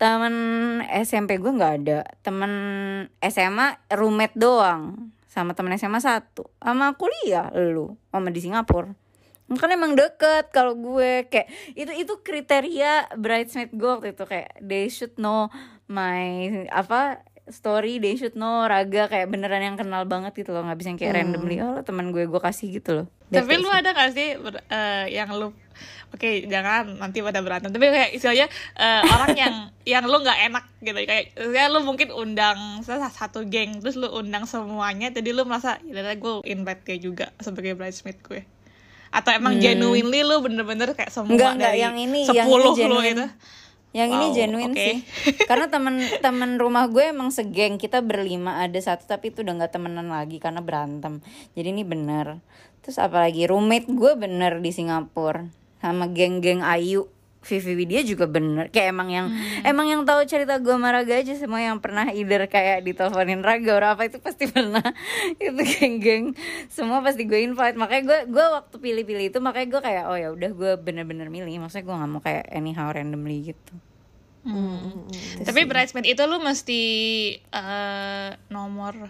Teman 0.00 0.34
SMP 1.04 1.36
gue 1.36 1.52
nggak 1.52 1.74
ada. 1.84 2.08
Teman 2.24 2.52
SMA 3.20 3.84
roommate 3.92 4.34
doang 4.40 5.12
sama 5.28 5.52
teman 5.52 5.76
SMA 5.76 6.00
satu. 6.00 6.48
Sama 6.56 6.96
kuliah 6.96 7.52
lu 7.52 8.00
sama 8.08 8.32
di 8.32 8.40
Singapura 8.40 9.03
kan 9.52 9.70
emang 9.70 9.92
deket 9.92 10.48
kalau 10.50 10.72
gue. 10.74 11.28
Kayak 11.28 11.48
itu 11.76 11.92
itu 11.92 12.14
kriteria 12.24 13.12
bridesmaid 13.16 13.70
gue 13.76 13.90
waktu 13.90 14.08
itu. 14.16 14.24
Kayak 14.24 14.48
they 14.64 14.88
should 14.88 15.14
know 15.20 15.52
my 15.84 16.64
apa 16.72 17.20
story 17.52 18.00
they 18.00 18.16
should 18.16 18.34
know 18.34 18.64
raga. 18.64 19.06
Kayak 19.12 19.28
beneran 19.28 19.62
yang 19.62 19.76
kenal 19.76 20.08
banget 20.08 20.32
gitu 20.32 20.56
loh. 20.56 20.64
Nggak 20.64 20.78
bisa 20.80 20.88
yang 20.92 21.00
kayak 21.00 21.12
hmm. 21.12 21.20
randomly 21.20 21.56
oh 21.60 21.80
teman 21.84 22.08
gue 22.10 22.24
gue 22.24 22.40
kasih 22.40 22.68
gitu 22.72 22.90
loh. 23.04 23.06
Tapi 23.34 23.58
lu 23.58 23.66
ada 23.66 23.90
gak 23.90 24.14
sih 24.14 24.38
uh, 24.38 25.10
yang 25.10 25.34
lu 25.34 25.50
oke 26.14 26.22
okay, 26.22 26.46
jangan 26.46 27.02
nanti 27.02 27.20
pada 27.20 27.42
berantem. 27.42 27.74
Tapi 27.74 27.84
kayak 27.90 28.10
istilahnya 28.14 28.46
uh, 28.78 29.02
orang 29.10 29.34
yang 29.42 29.54
yang 29.84 30.04
lu 30.06 30.22
nggak 30.22 30.38
enak 30.48 30.64
gitu. 30.80 30.98
Kayak 31.04 31.24
ya 31.36 31.68
lu 31.68 31.82
mungkin 31.82 32.14
undang 32.14 32.80
salah 32.80 33.10
satu 33.10 33.44
geng 33.44 33.82
terus 33.82 33.98
lu 33.98 34.08
undang 34.08 34.48
semuanya 34.48 35.10
jadi 35.10 35.34
lu 35.34 35.44
merasa 35.44 35.82
ya 35.84 36.14
gue 36.14 36.34
invite 36.46 36.82
dia 36.86 36.96
juga 36.96 37.26
sebagai 37.42 37.74
bridesmaid 37.74 38.22
gue 38.22 38.53
atau 39.14 39.30
emang 39.30 39.54
hmm. 39.54 39.62
genuinely 39.62 40.26
lu 40.26 40.42
bener-bener 40.42 40.90
kayak 40.98 41.14
semua 41.14 41.30
enggak, 41.30 41.52
enggak, 41.54 41.74
yang 41.78 41.94
ini, 41.94 42.26
10 42.26 42.34
yang 42.34 42.48
ini 42.50 42.90
lu 42.90 43.00
itu 43.06 43.26
yang 43.94 44.10
wow, 44.10 44.16
ini 44.18 44.26
genuine 44.34 44.74
okay. 44.74 44.82
sih. 44.82 44.98
Karena 45.46 45.70
temen 45.70 46.02
temen 46.18 46.58
rumah 46.58 46.90
gue 46.90 47.14
emang 47.14 47.30
segeng 47.30 47.78
kita 47.78 48.02
berlima 48.02 48.58
ada 48.58 48.74
satu 48.74 49.06
tapi 49.06 49.30
itu 49.30 49.46
udah 49.46 49.54
nggak 49.54 49.70
temenan 49.70 50.10
lagi 50.10 50.42
karena 50.42 50.58
berantem. 50.58 51.22
Jadi 51.54 51.70
ini 51.70 51.86
bener. 51.86 52.42
Terus 52.82 52.98
apalagi 52.98 53.46
roommate 53.46 53.86
gue 53.86 54.18
bener 54.18 54.58
di 54.58 54.74
Singapura 54.74 55.46
sama 55.78 56.10
geng-geng 56.10 56.66
Ayu 56.66 57.06
Vivi 57.44 57.72
Widya 57.84 58.00
juga 58.02 58.24
bener 58.26 58.72
kayak 58.72 58.88
emang 58.90 59.08
yang 59.12 59.26
hmm. 59.28 59.68
emang 59.68 59.86
yang 59.86 60.02
tahu 60.02 60.24
cerita 60.24 60.56
gue 60.58 60.72
sama 60.72 60.90
Raga 60.90 61.14
aja 61.20 61.34
semua 61.36 61.60
yang 61.60 61.78
pernah 61.78 62.08
either 62.10 62.48
kayak 62.48 62.82
diteleponin 62.82 63.44
Raga 63.44 63.72
atau 63.78 63.90
apa 63.94 64.02
itu 64.08 64.18
pasti 64.18 64.48
pernah 64.54 64.84
itu 65.36 65.52
geng-geng 65.54 66.32
semua 66.72 67.04
pasti 67.04 67.28
gue 67.28 67.44
invite 67.44 67.76
makanya 67.76 68.02
gue 68.04 68.18
gue 68.32 68.46
waktu 68.48 68.76
pilih-pilih 68.80 69.24
itu 69.30 69.38
makanya 69.38 69.68
gue 69.68 69.80
kayak 69.84 70.04
oh 70.08 70.16
ya 70.16 70.28
udah 70.32 70.50
gue 70.50 70.72
bener-bener 70.80 71.28
milih 71.28 71.60
maksudnya 71.60 71.84
gue 71.84 71.94
nggak 71.94 72.10
mau 72.10 72.22
kayak 72.24 72.44
anyhow 72.50 72.88
randomly 72.90 73.54
gitu 73.54 73.74
Hmm. 74.44 75.08
Hmm. 75.08 75.40
Tapi 75.40 75.64
bridesmaid 75.64 76.04
itu 76.04 76.20
lu 76.28 76.36
mesti 76.36 76.82
uh, 77.48 78.36
nomor 78.52 79.08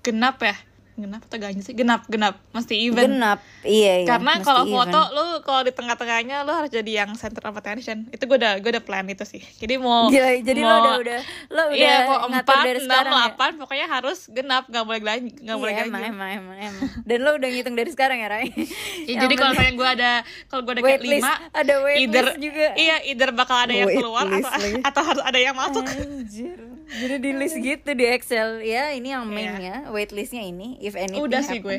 genap 0.00 0.40
ya? 0.40 0.56
Genap 0.92 1.22
atau 1.24 1.38
ganjil 1.40 1.62
sih? 1.64 1.74
Genap 1.74 2.04
genap. 2.06 2.36
Mesti 2.52 2.74
event 2.88 3.16
genap. 3.16 3.38
Iya, 3.64 4.04
iya. 4.04 4.08
Karena 4.08 4.32
kalau 4.44 4.68
foto 4.68 5.00
lu 5.16 5.24
kalau 5.40 5.64
di 5.64 5.72
tengah-tengahnya 5.72 6.44
lu 6.44 6.52
harus 6.52 6.68
jadi 6.68 7.04
yang 7.04 7.16
center 7.16 7.48
of 7.48 7.56
attention. 7.56 8.08
Itu 8.12 8.28
gue 8.28 8.36
udah 8.36 8.60
gue 8.60 8.70
udah 8.72 8.84
plan 8.84 9.06
itu 9.08 9.24
sih. 9.24 9.40
Jadi 9.40 9.80
mau 9.80 10.06
Gila, 10.12 10.30
jadi 10.44 10.60
mau, 10.60 10.68
lo 10.68 10.78
udah 10.80 10.96
udah 11.00 11.20
lo 11.48 11.62
udah 11.72 11.76
iya, 11.76 11.96
mau 12.04 12.18
empat 12.28 12.64
enam 12.76 13.02
ya? 13.02 13.02
delapan 13.08 13.50
ya? 13.54 13.58
pokoknya 13.64 13.86
harus 13.88 14.18
genap. 14.28 14.64
Nggak 14.68 14.84
boleh 14.84 15.00
ganjil 15.00 15.32
nggak 15.32 15.56
iya, 15.56 15.62
boleh 15.62 15.72
ganjil 15.72 15.92
emang, 15.92 16.12
emang 16.12 16.30
emang 16.36 16.56
emang. 16.60 16.82
Dan 17.08 17.18
lo 17.24 17.30
udah 17.40 17.48
ngitung 17.48 17.76
dari 17.76 17.90
sekarang 17.90 18.18
ya 18.20 18.28
Rai 18.28 18.48
ya, 19.08 19.14
jadi 19.26 19.34
kalau 19.36 19.52
misalnya 19.56 19.74
gue 19.74 19.88
ada 20.00 20.12
kalau 20.48 20.62
gue 20.64 20.72
ada 20.76 20.82
kayak 20.84 21.02
lima 21.04 21.32
ada 21.52 21.74
wait 21.84 21.98
either, 22.04 22.26
juga. 22.36 22.66
iya 22.76 22.96
either 23.08 23.30
bakal 23.32 23.56
ada 23.56 23.74
yang 23.74 23.90
keluar 23.92 24.26
atau 24.28 24.50
atau 24.88 25.02
harus 25.02 25.22
ada 25.24 25.38
yang 25.40 25.56
masuk. 25.56 25.84
Anjir 25.84 26.71
jadi 27.00 27.16
di 27.22 27.30
list 27.32 27.56
gitu 27.56 27.90
di 27.96 28.04
Excel. 28.04 28.60
Ya 28.60 28.92
ini 28.92 29.12
yang 29.12 29.24
main 29.24 29.56
yeah. 29.56 29.84
ya 29.86 29.92
waitlistnya 29.92 30.44
ini 30.44 30.76
if 30.84 30.92
anything 30.92 31.24
udah 31.24 31.40
happens. 31.40 31.52
sih 31.52 31.60
gue. 31.64 31.78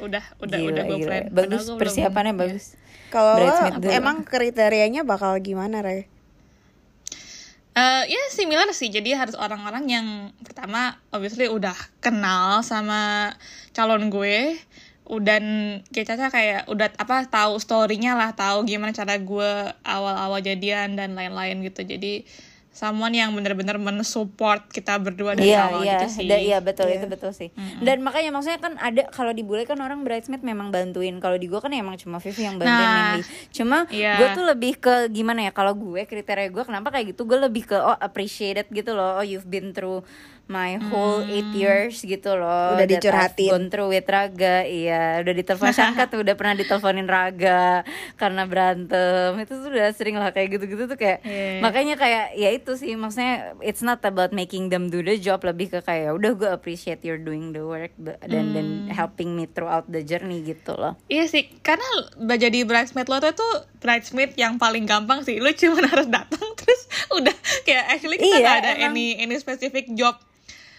Udah 0.00 0.24
udah 0.40 0.58
gila, 0.58 0.70
udah 0.72 0.84
gue 0.88 0.98
plan. 1.04 1.24
Bagus 1.28 1.68
persiapannya 1.76 2.32
belum, 2.32 2.56
bagus. 2.56 2.64
Kalau 3.12 3.36
emang 3.90 4.24
kriterianya 4.24 5.04
bakal 5.04 5.36
gimana 5.42 5.84
Ray? 5.84 6.08
Uh, 7.76 8.02
ya 8.08 8.22
similar 8.32 8.70
sih. 8.72 8.88
Jadi 8.88 9.12
harus 9.14 9.36
orang-orang 9.36 9.84
yang 9.86 10.06
pertama 10.42 10.98
obviously 11.12 11.46
udah 11.46 11.76
kenal 12.00 12.64
sama 12.64 13.34
calon 13.76 14.08
gue. 14.08 14.56
Dan 15.10 15.42
kayak 15.90 16.06
Caca 16.06 16.30
kayak 16.30 16.70
udah 16.70 16.86
apa 16.94 17.26
tahu 17.26 17.58
storynya 17.58 18.14
lah 18.14 18.30
tahu 18.30 18.62
gimana 18.62 18.94
cara 18.94 19.18
gue 19.18 19.50
awal-awal 19.82 20.38
jadian 20.38 20.94
dan 20.94 21.18
lain-lain 21.18 21.66
gitu. 21.66 21.82
Jadi 21.82 22.22
someone 22.70 23.10
yang 23.10 23.34
benar-benar 23.34 23.76
mensupport 23.82 24.62
kita 24.70 24.94
berdua 25.02 25.34
dari 25.34 25.50
yeah, 25.50 25.66
awal 25.66 25.82
yeah. 25.82 26.00
gitu 26.00 26.06
sih. 26.22 26.24
Iya, 26.30 26.38
iya 26.38 26.58
betul 26.62 26.86
yeah. 26.86 27.02
itu 27.02 27.06
betul 27.10 27.30
sih. 27.34 27.50
Mm-hmm. 27.50 27.82
Dan 27.82 27.96
makanya 28.06 28.30
maksudnya 28.30 28.60
kan 28.62 28.78
ada 28.78 29.02
kalau 29.10 29.34
di 29.34 29.42
bule 29.42 29.66
kan 29.66 29.76
orang 29.82 30.06
bridesmaid 30.06 30.46
memang 30.46 30.70
bantuin. 30.70 31.18
Kalau 31.18 31.34
di 31.34 31.50
gue 31.50 31.58
kan 31.58 31.74
emang 31.74 31.98
cuma 31.98 32.22
Vivi 32.22 32.46
yang 32.46 32.56
bantuin 32.62 32.86
nah, 32.86 32.94
mainly. 33.18 33.22
Cuma 33.50 33.78
yeah. 33.90 34.22
gue 34.22 34.28
tuh 34.38 34.44
lebih 34.46 34.78
ke 34.78 35.10
gimana 35.10 35.50
ya 35.50 35.52
kalau 35.52 35.74
gue 35.74 36.06
kriteria 36.06 36.48
gue 36.48 36.62
kenapa 36.62 36.94
kayak 36.94 37.12
gitu 37.12 37.26
gue 37.26 37.38
lebih 37.42 37.66
ke 37.66 37.76
oh 37.76 37.98
appreciated 37.98 38.70
gitu 38.70 38.94
loh. 38.94 39.18
Oh 39.18 39.24
you've 39.26 39.50
been 39.50 39.74
through 39.74 40.06
my 40.50 40.82
whole 40.90 41.22
hmm. 41.22 41.30
eight 41.30 41.50
years 41.54 42.02
gitu 42.02 42.34
loh. 42.34 42.74
Udah 42.74 42.84
dicurhatin. 42.90 43.54
Gone 43.54 43.68
through 43.70 43.94
with 43.94 44.10
Raga, 44.10 44.66
iya. 44.66 45.22
Udah 45.22 45.30
ditelepon 45.30 45.70
Shanka 45.70 46.10
tuh, 46.10 46.26
udah 46.26 46.34
pernah 46.34 46.58
diteleponin 46.58 47.06
Raga 47.06 47.86
karena 48.18 48.42
berantem. 48.50 49.38
Itu 49.38 49.62
tuh 49.62 49.70
udah 49.70 49.94
sering 49.94 50.18
lah 50.18 50.34
kayak 50.34 50.58
gitu-gitu 50.58 50.90
tuh 50.90 50.98
kayak. 50.98 51.22
Yeah. 51.22 51.62
Makanya 51.62 51.94
kayak 51.94 52.34
ya 52.34 52.50
itu 52.50 52.74
sih 52.74 52.98
maksudnya 52.98 53.54
it's 53.62 53.80
not 53.80 54.02
about 54.02 54.34
making 54.34 54.68
them 54.68 54.90
do 54.90 55.00
the 55.00 55.14
job 55.16 55.46
lebih 55.46 55.70
ke 55.70 55.80
kayak 55.86 56.10
udah 56.18 56.34
gue 56.34 56.50
appreciate 56.50 57.06
you're 57.06 57.22
doing 57.22 57.54
the 57.54 57.62
work 57.62 57.94
dan 58.02 58.50
dan 58.50 58.66
hmm. 58.66 58.90
helping 58.90 59.38
me 59.38 59.46
throughout 59.46 59.86
the 59.86 60.02
journey 60.02 60.42
gitu 60.42 60.74
loh. 60.74 60.98
Iya 61.06 61.30
sih, 61.30 61.46
karena 61.62 61.86
jadi 62.34 62.66
bridesmaid 62.66 63.06
lo 63.06 63.22
tuh 63.22 63.38
tuh 63.38 63.54
bridesmaid 63.78 64.34
yang 64.34 64.58
paling 64.58 64.84
gampang 64.84 65.22
sih. 65.22 65.38
Lu 65.38 65.54
cuma 65.60 65.86
harus 65.86 66.10
datang 66.10 66.42
terus 66.58 66.82
udah 67.14 67.36
kayak 67.62 67.84
actually 67.94 68.18
kita 68.18 68.36
iya, 68.40 68.46
gak 68.46 68.58
ada 68.64 68.72
emang. 68.76 68.94
any 68.94 69.06
any 69.20 69.36
specific 69.38 69.86
job 69.94 70.18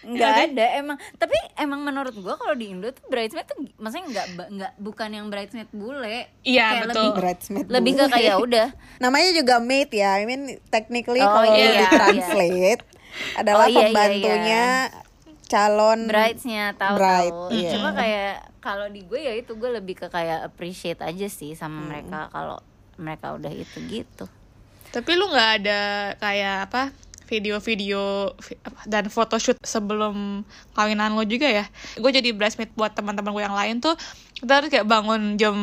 nggak 0.02 0.32
ada 0.50 0.64
emang 0.82 0.96
tapi 1.14 1.38
emang 1.54 1.86
menurut 1.86 2.14
gua 2.18 2.34
kalau 2.34 2.58
di 2.58 2.74
Indo 2.74 2.90
tuh 2.90 3.06
bridesmaid 3.06 3.46
tuh 3.46 3.58
maksudnya 3.78 4.06
nggak 4.10 4.26
nggak 4.50 4.72
bukan 4.82 5.08
yang 5.14 5.26
bridesmaid 5.30 5.70
bule 5.70 6.26
iya 6.42 6.82
betul 6.82 7.06
lebih, 7.06 7.10
bridesmaid 7.22 7.66
lebih 7.70 7.92
ke 7.94 8.04
kayak 8.10 8.36
udah 8.42 8.68
namanya 9.02 9.30
juga 9.30 9.62
maid 9.62 9.90
ya 9.94 10.18
I 10.18 10.26
mean 10.26 10.58
technically 10.74 11.22
oh, 11.22 11.30
kalau 11.30 11.54
iya, 11.54 11.70
di 11.70 11.86
translate 11.86 12.82
iya. 12.82 13.38
adalah 13.38 13.66
oh, 13.66 13.70
iya, 13.70 13.78
pembantunya 13.78 14.64
iya, 14.90 14.90
iya. 14.90 15.46
calon 15.46 16.00
bridesnya 16.10 16.64
tahu 16.74 16.94
bride, 16.98 17.30
tahu 17.30 17.54
iya. 17.54 17.70
cuma 17.70 17.90
kayak 17.94 18.34
kalau 18.62 18.86
di 18.90 19.00
gue 19.06 19.20
ya 19.22 19.32
itu 19.38 19.54
gue 19.54 19.70
lebih 19.70 19.94
ke 20.02 20.06
kayak 20.10 20.50
appreciate 20.50 20.98
aja 20.98 21.26
sih 21.30 21.54
sama 21.54 21.78
hmm. 21.78 21.86
mereka 21.86 22.18
kalau 22.34 22.58
mereka 22.98 23.38
udah 23.38 23.52
itu 23.54 23.78
gitu 23.86 24.26
tapi 24.92 25.10
lu 25.14 25.30
nggak 25.30 25.50
ada 25.62 25.80
kayak 26.20 26.68
apa 26.68 26.82
video-video 27.26 28.32
dan 28.86 29.06
photoshoot 29.08 29.58
sebelum 29.62 30.46
kawinan 30.74 31.14
lo 31.14 31.22
juga 31.26 31.48
ya 31.48 31.64
gue 31.98 32.10
jadi 32.10 32.34
bridesmaid 32.34 32.74
buat 32.74 32.92
teman-teman 32.94 33.32
gue 33.34 33.44
yang 33.44 33.56
lain 33.56 33.76
tuh 33.78 33.94
kita 34.38 34.62
harus 34.62 34.68
kayak 34.70 34.86
bangun 34.88 35.36
jam 35.38 35.56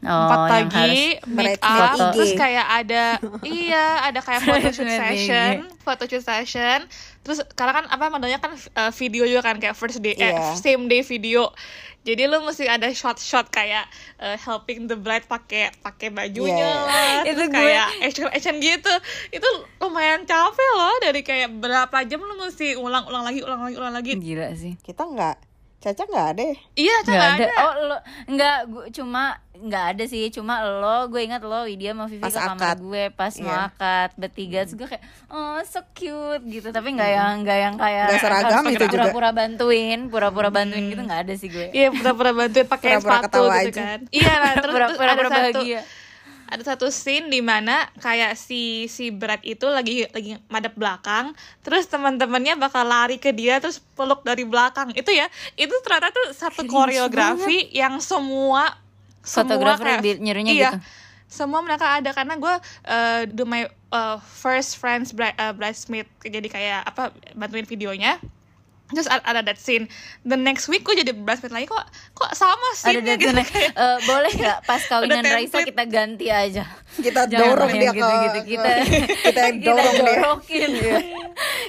Oh, 0.00 0.32
4 0.32 0.48
pagi 0.48 1.20
make 1.28 1.60
up 1.60 1.92
IG. 1.92 2.16
terus 2.16 2.32
kayak 2.32 2.64
ada 2.64 3.20
iya 3.44 4.08
ada 4.08 4.24
kayak 4.24 4.40
photoshoot 4.48 4.88
session 4.88 5.68
photoshoot 5.84 6.24
session 6.24 6.88
terus 7.20 7.44
karena 7.52 7.76
kan 7.76 7.84
apa 7.84 8.08
namanya 8.08 8.40
kan 8.40 8.56
uh, 8.56 8.88
video 8.96 9.28
juga 9.28 9.44
kan 9.44 9.60
kayak 9.60 9.76
first 9.76 10.00
day 10.00 10.16
yeah. 10.16 10.32
eh, 10.32 10.40
iya. 10.40 10.56
same 10.56 10.88
day 10.88 11.04
video 11.04 11.52
jadi 12.00 12.32
lu 12.32 12.40
mesti 12.40 12.64
ada 12.64 12.88
shot-shot 12.88 13.52
kayak 13.52 13.84
uh, 14.16 14.32
helping 14.40 14.88
the 14.88 14.96
bride 14.96 15.28
pakai 15.28 15.68
pakai 15.84 16.08
bajunya 16.08 16.64
yeah. 16.64 16.88
lah. 16.88 17.22
Itu 17.30 17.44
gue... 17.44 17.52
kayak 17.52 17.86
action 18.00 18.28
action 18.32 18.56
gitu 18.56 18.92
itu 19.28 19.48
lumayan 19.84 20.24
capek 20.24 20.70
loh. 20.80 20.96
Dari 21.04 21.20
kayak 21.20 21.60
berapa 21.60 21.96
jam 22.08 22.24
lu 22.24 22.40
mesti 22.40 22.80
ulang-ulang 22.80 23.28
lagi 23.28 23.44
ulang 23.44 23.60
lagi 23.68 23.76
ulang 23.76 23.94
lagi. 23.94 24.12
Gila 24.16 24.48
sih. 24.56 24.80
Kita 24.80 25.04
nggak 25.04 25.49
Caca 25.80 26.04
nggak 26.04 26.26
ada 26.36 26.42
ya? 26.44 26.56
Iya, 26.76 26.96
Caca 27.00 27.12
nggak 27.16 27.32
ada. 27.32 27.44
ada. 27.48 27.54
Oh, 27.64 27.74
lo 27.88 27.96
nggak 28.28 28.58
cuma 28.92 29.40
nggak 29.56 29.84
ada 29.96 30.04
sih, 30.04 30.28
cuma 30.28 30.60
lo 30.60 31.08
gue 31.08 31.20
ingat 31.24 31.40
lo 31.40 31.64
Widya 31.64 31.96
sama 31.96 32.04
Vivi 32.08 32.20
pas 32.20 32.32
ke 32.32 32.40
kamar 32.40 32.76
gue 32.80 33.04
pas 33.12 33.32
yeah. 33.32 33.44
mau 33.44 33.56
akad 33.68 34.10
bertiga 34.16 34.64
terus 34.64 34.76
gue 34.76 34.88
kayak 34.88 35.04
oh 35.32 35.60
so 35.64 35.80
cute 35.96 36.44
gitu, 36.48 36.68
tapi 36.68 36.92
nggak 36.96 37.10
yang 37.12 37.32
nggak 37.44 37.58
yang 37.64 37.74
kayak 37.80 38.06
gak 38.12 38.20
seragam 38.20 38.64
itu 38.68 38.84
juga. 38.88 39.08
Pura-pura 39.08 39.30
bantuin, 39.32 40.00
pura-pura 40.12 40.48
bantuin 40.52 40.84
gitu 40.88 41.00
nggak 41.00 41.20
ada 41.24 41.34
sih 41.36 41.48
gue. 41.48 41.72
Iya, 41.72 41.88
pura-pura 41.96 42.32
bantuin 42.36 42.68
pakai 42.68 43.00
sepatu 43.00 43.40
gitu 43.48 43.80
kan. 43.80 44.00
Iya, 44.12 44.32
lah 44.36 44.52
terus 44.60 44.74
pura-pura 44.76 45.28
bahagia 45.32 45.80
ada 46.50 46.62
satu 46.66 46.90
scene 46.90 47.30
di 47.30 47.38
mana 47.38 47.86
kayak 48.02 48.34
si 48.34 48.90
si 48.90 49.14
Brad 49.14 49.38
itu 49.46 49.62
lagi 49.70 50.02
lagi 50.10 50.34
madep 50.50 50.74
belakang 50.74 51.30
terus 51.62 51.86
teman-temannya 51.86 52.58
bakal 52.58 52.82
lari 52.82 53.22
ke 53.22 53.30
dia 53.30 53.62
terus 53.62 53.78
peluk 53.94 54.26
dari 54.26 54.42
belakang. 54.42 54.90
Itu 54.98 55.14
ya 55.14 55.30
itu 55.54 55.70
ternyata 55.86 56.10
tuh 56.10 56.34
satu 56.34 56.66
koreografi 56.66 57.70
yang 57.70 58.02
semua 58.02 58.74
semua 59.22 59.78
kayak 59.78 60.18
nyuruhnya 60.18 60.52
iya, 60.52 60.70
gitu? 60.74 60.78
semua 61.30 61.62
mereka 61.62 62.02
ada. 62.02 62.10
Karena 62.10 62.34
gue 62.34 62.54
uh, 62.90 63.22
do 63.30 63.46
my 63.46 63.70
uh, 63.94 64.18
first 64.18 64.74
friends 64.82 65.14
bride, 65.14 65.38
uh, 65.38 65.54
bridesmaid 65.54 66.10
jadi 66.18 66.48
kayak 66.50 66.80
apa 66.82 67.14
bantuin 67.38 67.64
videonya 67.64 68.18
terus 68.94 69.08
ada 69.10 69.40
that 69.42 69.58
scene. 69.58 69.86
The 70.26 70.38
next 70.38 70.66
week 70.66 70.82
gue 70.82 70.98
jadi 70.98 71.12
bridesmaid 71.14 71.54
lagi. 71.54 71.66
Kok 71.70 71.84
kok 72.14 72.32
sama 72.34 72.68
sih 72.76 72.98
ada 72.98 73.14
gitu? 73.16 73.30
kayak, 73.30 73.72
uh, 73.74 73.98
boleh 74.04 74.32
nggak 74.34 74.58
pas 74.66 74.82
kawinan 74.84 75.24
Raisa 75.24 75.62
kita 75.62 75.84
ganti 75.86 76.26
aja? 76.28 76.64
Kita 76.98 77.30
Jangan 77.30 77.54
dorong 77.54 77.70
dia 77.70 77.90
gitu, 77.94 78.02
gitu. 78.02 78.40
kita 78.58 78.70
kita 79.30 79.42
dorong 79.66 79.94
kita 79.94 80.10
dorokin. 80.10 80.70
Dia 80.74 80.98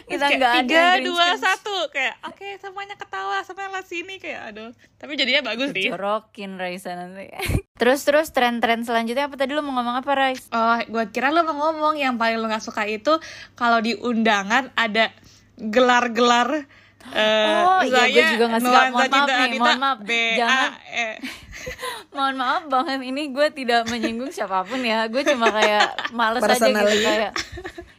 kita 0.10 0.25
nggak 0.27 0.51
ada 0.51 0.65
tiga 0.65 0.86
dua 1.05 1.27
satu. 1.38 1.75
Kayak 1.93 2.15
oke 2.25 2.36
okay, 2.38 2.51
semuanya 2.57 2.95
ketawa 2.97 3.45
semuanya 3.45 3.69
lah 3.79 3.84
sini. 3.86 4.15
Kayak 4.17 4.41
aduh. 4.51 4.69
Tapi 4.97 5.12
jadinya 5.15 5.41
bagus 5.45 5.69
sih. 5.71 5.88
Jorokin 5.89 6.57
Raisa 6.57 6.97
nanti. 6.97 7.29
Terus 7.81 8.05
terus 8.05 8.29
tren-tren 8.29 8.86
selanjutnya 8.86 9.25
apa 9.25 9.41
tadi? 9.41 9.57
Lo 9.57 9.65
mau 9.65 9.73
ngomong 9.73 10.05
apa 10.05 10.12
Rais? 10.13 10.45
Oh 10.53 10.77
gue 10.86 11.05
kira 11.10 11.34
lo 11.34 11.41
mau 11.41 11.73
ngomong. 11.73 11.97
Yang 11.97 12.13
paling 12.21 12.38
lo 12.38 12.45
nggak 12.45 12.62
suka 12.62 12.86
itu 12.86 13.17
kalau 13.57 13.81
di 13.81 13.97
undangan 13.97 14.69
ada 14.77 15.10
gelar-gelar 15.57 16.69
Uh, 17.12 17.82
oh 17.82 17.82
iya 17.84 18.08
gue 18.08 18.24
juga 18.38 18.46
nggak 18.54 18.62
suka 18.62 18.80
mohon 18.94 19.10
maaf 19.10 19.30
nih 19.30 19.60
mohon 19.60 19.80
maaf. 19.82 20.00
Jangan. 20.08 20.70
E. 20.88 21.08
mohon 22.16 22.36
maaf 22.38 22.64
banget 22.70 23.00
ini 23.04 23.24
gue 23.34 23.48
tidak 23.52 23.82
menyinggung 23.90 24.32
siapa 24.32 24.64
pun 24.64 24.80
ya. 24.86 25.10
Gue 25.10 25.26
cuma 25.26 25.50
kayak 25.50 26.14
males 26.14 26.40
aja 26.46 26.62
gitu 26.62 27.02
kayak 27.04 27.32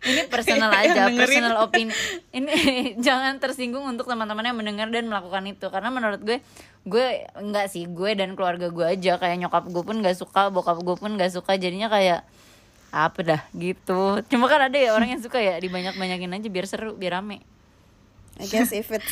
ini 0.07 0.23
personal 0.31 0.71
aja 0.83 1.11
personal 1.13 1.55
opini. 1.67 1.93
Ini 2.31 2.55
jangan 2.99 3.37
tersinggung 3.43 3.85
untuk 3.85 4.09
teman-teman 4.09 4.49
yang 4.49 4.57
mendengar 4.57 4.89
dan 4.89 5.11
melakukan 5.11 5.45
itu 5.51 5.67
karena 5.69 5.91
menurut 5.91 6.21
gue 6.23 6.39
gue 6.83 7.07
enggak 7.39 7.67
sih 7.71 7.87
gue 7.91 8.11
dan 8.17 8.35
keluarga 8.35 8.73
gue 8.73 8.87
aja 8.87 9.19
kayak 9.21 9.37
nyokap 9.47 9.65
gue 9.69 9.83
pun 9.83 9.97
nggak 10.01 10.17
suka 10.19 10.49
bokap 10.49 10.79
gue 10.81 10.97
pun 10.97 11.11
nggak 11.15 11.31
suka 11.37 11.59
jadinya 11.61 11.93
kayak 11.93 12.25
apa 12.93 13.21
dah? 13.25 13.41
Gitu. 13.57 14.25
Cuma 14.29 14.47
kan 14.49 14.69
ada 14.73 14.79
ya 14.79 14.97
orang 14.97 15.17
yang 15.17 15.23
suka 15.23 15.41
ya 15.41 15.61
dibanyak 15.61 15.97
banyakin 15.97 16.39
aja 16.39 16.49
biar 16.49 16.67
seru 16.69 16.97
biar 16.97 17.21
rame 17.21 17.45
I 18.41 18.47
guess 18.47 18.73
if 18.83 18.91
it's 18.91 19.05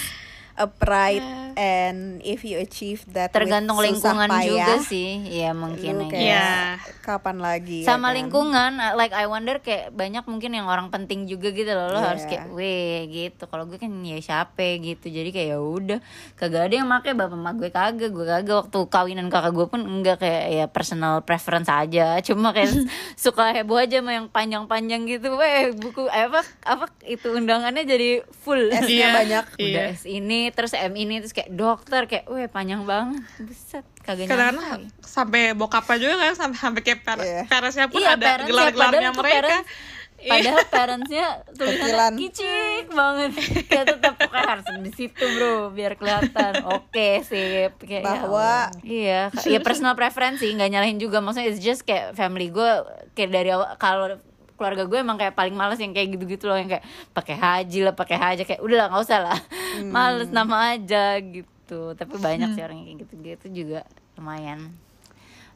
a 0.57 0.67
pride 0.67 1.51
and 1.55 2.25
if 2.25 2.47
you 2.47 2.57
achieve 2.59 3.05
that 3.13 3.35
tergantung 3.35 3.79
lingkungan 3.79 4.29
payah, 4.29 4.47
juga 4.47 4.75
sih. 4.87 5.23
Ya 5.29 5.53
mungkin 5.53 6.09
kayak 6.09 6.25
yeah. 6.25 6.81
kapan 7.05 7.43
lagi 7.43 7.85
ya 7.85 7.93
sama 7.93 8.11
ya 8.11 8.11
kan? 8.11 8.19
lingkungan 8.25 8.73
uh, 8.81 8.93
like 8.97 9.13
I 9.13 9.27
wonder 9.29 9.61
kayak 9.61 9.93
banyak 9.93 10.25
mungkin 10.25 10.57
yang 10.57 10.67
orang 10.67 10.89
penting 10.89 11.29
juga 11.29 11.53
gitu 11.53 11.71
loh. 11.73 11.93
Lo 11.93 11.99
yeah. 12.01 12.09
harus 12.17 12.25
kayak 12.25 12.47
weh 12.55 13.07
gitu. 13.13 13.45
Kalau 13.45 13.69
gue 13.69 13.77
kan 13.77 13.93
ya 14.01 14.17
siapa? 14.21 14.81
gitu. 14.81 15.13
Jadi 15.13 15.31
kayak 15.35 15.49
ya 15.57 15.59
udah. 15.61 16.01
Kagak 16.37 16.71
ada 16.71 16.75
yang 16.81 16.89
make 16.89 17.13
bapak 17.13 17.39
mak 17.39 17.55
gue 17.61 17.71
kagak 17.73 18.11
gue 18.13 18.27
kagak. 18.27 18.57
Waktu 18.67 18.79
kawinan 18.89 19.29
kakak 19.29 19.53
gue 19.53 19.67
pun 19.69 19.81
enggak 19.85 20.23
kayak 20.25 20.45
ya 20.49 20.65
personal 20.71 21.21
preference 21.25 21.69
aja. 21.69 22.17
Cuma 22.27 22.57
kayak 22.57 22.73
suka 23.25 23.53
heboh 23.53 23.81
aja 23.81 24.01
sama 24.01 24.17
yang 24.17 24.27
panjang-panjang 24.33 25.05
gitu. 25.05 25.37
Weh 25.37 25.77
buku 25.77 26.09
apa 26.09 26.41
apa 26.65 26.89
itu 27.05 27.33
undangannya 27.33 27.85
jadi 27.85 28.25
full. 28.45 28.73
S-nya 28.73 28.89
yeah. 28.89 29.13
banyak. 29.13 29.45
Udah 29.61 29.85
yeah. 29.93 29.97
S 29.97 30.09
ini 30.09 30.40
terus 30.49 30.73
M 30.73 30.97
ini 30.97 31.21
terus 31.21 31.37
kayak 31.37 31.53
dokter 31.53 32.09
kayak 32.09 32.25
weh 32.33 32.49
panjang 32.49 32.89
banget. 32.89 33.21
Buset 33.45 33.85
kagak 34.01 34.33
nyangka 34.33 34.89
sampai 35.05 35.53
bokapnya 35.53 35.97
juga 36.01 36.15
kan 36.17 36.33
sampai 36.33 36.59
sampai 36.59 36.81
kayak 36.81 37.01
per 37.05 37.19
yeah. 37.21 37.45
parasnya 37.45 37.87
pun 37.93 38.01
iya, 38.01 38.17
ada 38.17 38.49
gelar-gelarnya 38.49 39.13
mereka. 39.13 39.37
parents, 39.37 39.69
iya. 40.17 40.31
padahal 40.33 40.65
parentsnya 40.73 41.27
tulisannya 41.53 42.07
kicik 42.17 42.87
banget. 42.89 43.31
Kayak 43.69 43.87
tetap 43.99 44.15
pokoknya 44.17 44.49
harus 44.49 44.67
di 44.81 44.93
situ 44.97 45.25
bro 45.37 45.69
biar 45.77 45.93
kelihatan. 46.01 46.53
Oke 46.65 46.89
okay, 46.89 47.15
sip 47.29 47.77
kayak 47.85 48.03
ya 48.03 48.09
bahwa 48.09 48.51
ya, 48.81 49.23
iya 49.37 49.53
ya 49.53 49.61
personal 49.61 49.93
preferensi 49.93 50.49
nggak 50.49 50.71
nyalahin 50.73 50.97
juga. 50.97 51.21
Maksudnya 51.21 51.53
it's 51.53 51.61
just 51.61 51.85
kayak 51.85 52.17
family 52.17 52.49
gue 52.49 52.71
kayak 53.13 53.31
dari 53.31 53.53
awal 53.53 53.77
kalau 53.77 54.17
keluarga 54.61 54.85
gue 54.85 54.99
emang 55.01 55.17
kayak 55.17 55.33
paling 55.33 55.57
males 55.57 55.81
yang 55.81 55.97
kayak 55.97 56.13
gitu-gitu 56.13 56.45
loh 56.45 56.61
yang 56.61 56.69
kayak 56.69 56.85
pakai 57.17 57.37
haji 57.41 57.89
lah 57.89 57.95
pakai 57.97 58.17
haji 58.21 58.43
kayak 58.45 58.61
udah 58.61 58.77
lah 58.77 58.87
nggak 58.93 59.05
usah 59.09 59.19
lah 59.25 59.39
hmm. 59.81 59.89
males 59.89 60.29
nama 60.29 60.77
aja 60.77 61.17
gitu 61.17 61.97
tapi 61.97 62.21
banyak 62.21 62.53
hmm. 62.53 62.57
sih 62.61 62.63
orang 62.63 62.77
yang 62.77 62.87
kayak 62.93 63.01
gitu-gitu 63.09 63.47
juga 63.65 63.81
lumayan 64.21 64.69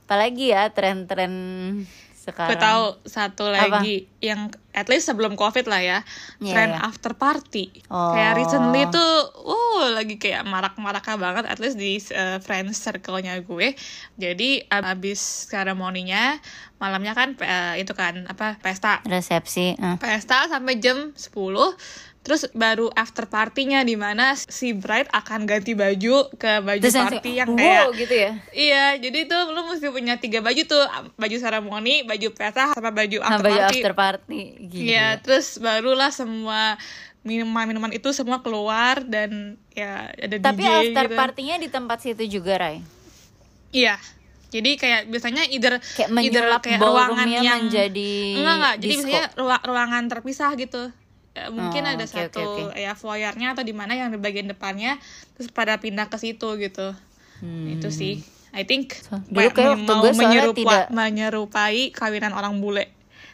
apalagi 0.09 0.57
ya 0.57 0.73
tren-tren 0.73 1.33
sekarang. 2.25 2.57
Gue 2.57 2.59
tahu 2.59 2.85
satu 3.05 3.45
lagi 3.53 4.09
Apa? 4.09 4.25
yang 4.25 4.41
at 4.73 4.89
least 4.89 5.07
sebelum 5.13 5.37
covid 5.37 5.69
lah 5.69 5.85
ya, 5.85 5.99
yeah, 6.41 6.55
trend 6.57 6.73
yeah. 6.73 6.89
after 6.89 7.13
party. 7.13 7.71
Oh. 7.93 8.17
Kayak 8.17 8.33
recently 8.41 8.83
tuh, 8.89 9.13
uh 9.45 9.93
lagi 9.93 10.17
kayak 10.17 10.49
marak-maraknya 10.49 11.21
banget, 11.21 11.45
at 11.45 11.61
least 11.61 11.77
di 11.77 12.01
uh, 12.17 12.41
friends 12.41 12.81
circle-nya 12.81 13.39
gue. 13.45 13.77
Jadi 14.17 14.65
abis 14.73 15.53
seremoninya, 15.53 16.41
malamnya 16.81 17.13
kan 17.13 17.37
uh, 17.37 17.77
itu 17.77 17.93
kan 17.93 18.25
apa 18.25 18.57
pesta. 18.65 19.05
Resepsi. 19.05 19.77
Uh. 19.77 20.01
Pesta 20.01 20.49
sampai 20.49 20.81
jam 20.81 21.13
10 21.13 21.29
Terus 22.25 22.49
baru 22.57 22.89
after 22.97 23.29
partinya 23.29 23.85
di 23.85 24.01
mana 24.01 24.33
si 24.33 24.73
bride 24.73 25.13
akan 25.13 25.45
ganti 25.45 25.77
baju 25.77 26.33
ke 26.33 26.65
baju 26.65 26.81
Terus 26.81 26.97
party 26.97 27.31
yang 27.37 27.53
kayak 27.53 27.93
gitu 27.93 28.15
ya. 28.17 28.33
Iya, 28.49 28.87
jadi 28.97 29.29
tuh 29.29 29.53
lu 29.53 29.61
mesti 29.69 29.93
punya 29.93 30.17
tiga 30.17 30.41
baju 30.41 30.65
tuh, 30.65 30.81
baju 31.15 31.37
seremoni, 31.37 32.01
baju 32.03 32.33
pesta 32.33 32.73
sama 32.73 32.89
baju 32.89 33.21
after 33.21 33.45
baju 33.45 33.61
party. 33.61 33.77
after 33.77 33.93
party. 33.93 34.41
Iya, 34.73 35.21
terus 35.21 35.61
barulah 35.61 36.09
semua 36.09 36.81
minuman-minuman 37.21 37.93
itu 37.93 38.09
semua 38.13 38.41
keluar 38.41 39.05
dan 39.05 39.61
ya 39.73 40.09
ada 40.09 40.37
Tapi 40.41 40.61
DJ 40.61 40.97
after 40.97 41.05
gitu. 41.09 41.17
partinya 41.17 41.57
di 41.61 41.69
tempat 41.69 41.99
situ 42.01 42.25
juga, 42.25 42.57
Rai. 42.57 42.81
Iya. 43.69 44.01
Jadi 44.49 44.79
kayak 44.79 45.11
biasanya 45.11 45.45
either 45.51 45.77
Kayak 45.93 46.09
either 46.25 46.47
kayak 46.63 46.79
ruangan 46.79 47.27
yang 47.27 47.69
menjadi 47.69 48.15
enggak 48.39 48.55
enggak. 48.55 48.75
Jadi 48.79 48.87
disco. 48.89 49.01
biasanya 49.03 49.25
ruang- 49.35 49.65
ruangan 49.67 50.03
terpisah 50.09 50.51
gitu. 50.55 50.83
Ya, 51.35 51.51
mungkin 51.51 51.83
Oh, 51.83 51.91
ada 51.91 51.99
oke, 52.01 52.15
satu 52.31 52.39
oke, 52.41 52.63
oke. 52.71 52.79
ya 52.79 52.95
foyernya 52.95 53.53
atau 53.53 53.61
di 53.61 53.71
mana 53.71 53.93
yang 53.93 54.09
di 54.09 54.17
bagian 54.17 54.47
depannya 54.47 55.03
terus 55.35 55.51
pada 55.51 55.75
pindah 55.77 56.07
ke 56.07 56.15
situ 56.15 56.47
gitu. 56.57 56.95
Itu 57.69 57.91
sih. 57.91 58.23
I 58.51 58.63
think 58.63 58.95
Hmm. 59.05 59.19
Dulu 59.27 59.51
kayak 59.51 59.71
waktu 59.75 59.83
mau 59.85 59.99
gue 60.01 60.11
soalnya 60.11 60.23
menyerupa- 60.47 60.55
tidak- 60.57 60.89
menyerupai 60.89 61.81
kawinan 61.91 62.31
orang 62.31 62.55
bule. 62.57 62.87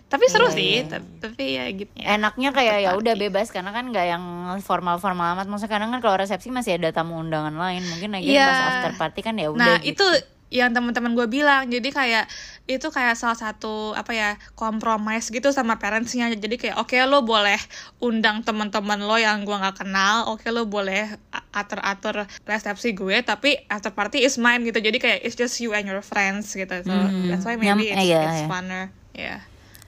Tapi 0.09 0.27
seru 0.27 0.49
Iya, 0.49 0.51
sih, 0.51 0.71
iya. 0.73 0.83
tapi, 0.89 1.09
tapi 1.21 1.45
ya 1.55 1.65
gitu. 1.71 1.93
Ya. 1.95 2.17
enaknya 2.17 2.51
kayak 2.51 2.77
ya 2.81 2.91
udah 2.95 3.15
bebas 3.15 3.47
karena 3.49 3.71
kan 3.71 3.87
nggak 3.87 4.07
yang 4.09 4.25
formal 4.59 4.97
formal 4.97 5.37
amat 5.37 5.47
maksudnya 5.47 5.71
kadang 5.71 5.93
kan 5.93 6.01
kalau 6.01 6.19
resepsi 6.19 6.49
masih 6.49 6.75
ada 6.75 6.91
tamu 6.91 7.15
undangan 7.15 7.53
lain 7.53 7.85
mungkin 7.87 8.11
lagi 8.11 8.27
Iya. 8.29 8.43
pas 8.43 8.59
after 8.75 8.93
party 8.99 9.21
kan 9.21 9.37
ya 9.37 9.49
udah 9.49 9.61
Nah 9.63 9.79
gitu. 9.79 10.03
itu 10.03 10.07
yang 10.51 10.75
teman-teman 10.75 11.15
gue 11.15 11.27
bilang. 11.31 11.67
Jadi 11.67 11.89
kayak 11.91 12.27
itu 12.67 12.87
kayak 12.91 13.15
salah 13.15 13.39
satu 13.39 13.95
apa 13.95 14.11
ya 14.15 14.31
kompromis 14.55 15.31
gitu 15.31 15.51
sama 15.51 15.79
parentsnya. 15.79 16.31
Jadi 16.35 16.59
kayak 16.59 16.77
oke 16.79 16.95
lo 17.07 17.23
boleh 17.23 17.59
undang 18.03 18.43
teman-teman 18.43 19.03
lo 19.03 19.15
yang 19.17 19.47
gue 19.47 19.57
nggak 19.57 19.87
kenal. 19.87 20.31
Oke 20.31 20.51
lo 20.51 20.67
boleh 20.67 21.15
atur-atur 21.51 22.27
resepsi 22.47 22.95
gue 22.95 23.23
tapi 23.23 23.59
after 23.71 23.95
party 23.95 24.23
is 24.23 24.37
mine 24.37 24.67
gitu. 24.67 24.79
Jadi 24.79 24.99
kayak 24.99 25.19
it's 25.23 25.39
just 25.39 25.59
you 25.59 25.71
and 25.71 25.87
your 25.87 26.03
friends 26.03 26.53
gitu. 26.53 26.75
So 26.83 26.95
Hmm. 26.95 27.31
that's 27.31 27.47
why 27.47 27.55
maybe 27.55 27.91
it's, 27.91 28.03
iya, 28.03 28.21
it's 28.27 28.43
iya. 28.45 28.49
funner. 28.51 28.85
Ya 29.11 29.37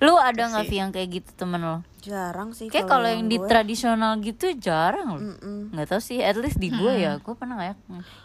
lu 0.03 0.19
ada 0.19 0.43
nggak 0.51 0.67
sih. 0.67 0.77
Yang 0.83 0.91
kayak 0.99 1.09
gitu 1.23 1.31
temen 1.39 1.63
lo 1.63 1.79
Jarang 2.03 2.51
sih 2.51 2.67
kayak 2.67 2.91
kalau 2.91 3.07
yang 3.07 3.31
di 3.31 3.39
gue. 3.39 3.47
tradisional 3.47 4.19
gitu 4.19 4.51
jarang 4.59 5.07
loh. 5.15 5.23
Nggak 5.71 5.87
tahu 5.87 6.03
sih 6.03 6.19
at 6.19 6.35
least 6.35 6.59
di 6.59 6.67
gue 6.67 6.99
ya 6.99 7.23
gue 7.23 7.35
pernah 7.39 7.55
nggak 7.55 7.69
ya? 7.71 7.77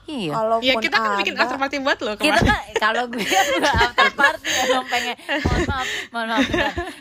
Iya. 0.10 0.34
Kalaupun 0.34 0.66
ya 0.66 0.74
kita 0.82 0.98
kan 0.98 1.12
bikin 1.22 1.36
ada, 1.38 1.46
after 1.46 1.58
party 1.62 1.76
buat 1.86 2.00
lo 2.02 2.14
kita 2.18 2.42
kemarin. 2.42 2.50
kan 2.50 2.62
kalau 2.82 3.04
gue 3.06 3.22
nggak 3.62 3.76
after 3.78 4.10
party 4.18 4.50
emang 4.50 4.86
pengen 4.90 5.16
mohon 5.46 5.62
maaf 5.70 5.90
mohon 6.10 6.28
maaf 6.34 6.48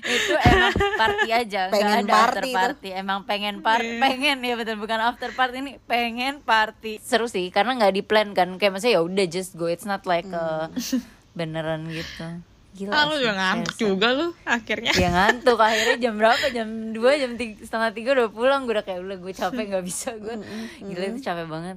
itu 0.04 0.34
emang 0.36 0.72
party 0.76 1.28
aja 1.32 1.60
nggak 1.64 1.80
Pengen 1.80 1.96
ada 1.96 2.12
party 2.12 2.20
after 2.20 2.44
party. 2.52 2.88
Emang 2.92 3.18
pengen 3.24 3.54
party 3.64 3.96
pengen 3.96 4.36
ya 4.44 4.54
betul 4.60 4.76
bukan 4.76 4.98
after 5.00 5.30
party 5.32 5.56
ini 5.64 5.72
pengen 5.88 6.44
party. 6.44 7.00
Seru 7.00 7.24
sih 7.24 7.48
karena 7.48 7.72
nggak 7.72 7.94
di 7.96 8.02
plan 8.04 8.36
kan 8.36 8.52
kayak 8.60 8.76
maksudnya 8.76 9.00
ya 9.00 9.02
udah 9.02 9.24
just 9.32 9.56
go 9.56 9.64
it's 9.64 9.88
not 9.88 10.04
like 10.04 10.28
a 10.28 10.68
beneran 11.32 11.88
gitu 11.88 12.44
gila 12.76 12.92
ah, 12.92 13.04
lu 13.08 13.16
juga 13.16 13.34
ngantuk 13.34 13.72
seriusan. 13.72 13.88
juga 13.88 14.06
lu 14.12 14.26
akhirnya. 14.44 14.92
Ya 14.92 15.08
ngantuk. 15.16 15.56
Akhirnya 15.56 15.96
jam 15.96 16.14
berapa? 16.14 16.44
Jam 16.52 16.68
2 16.92 17.00
jam 17.16 17.30
tiga, 17.34 17.54
setengah 17.64 17.90
tiga 17.90 18.08
udah 18.12 18.28
pulang. 18.28 18.60
Gue 18.64 18.76
udah 18.76 18.84
kayak 18.84 19.00
udah 19.00 19.16
gue 19.16 19.32
capek 19.32 19.64
nggak 19.72 19.84
bisa 19.84 20.12
gue 20.14 20.34
gila 20.78 21.04
itu 21.08 21.20
capek 21.24 21.46
banget. 21.48 21.76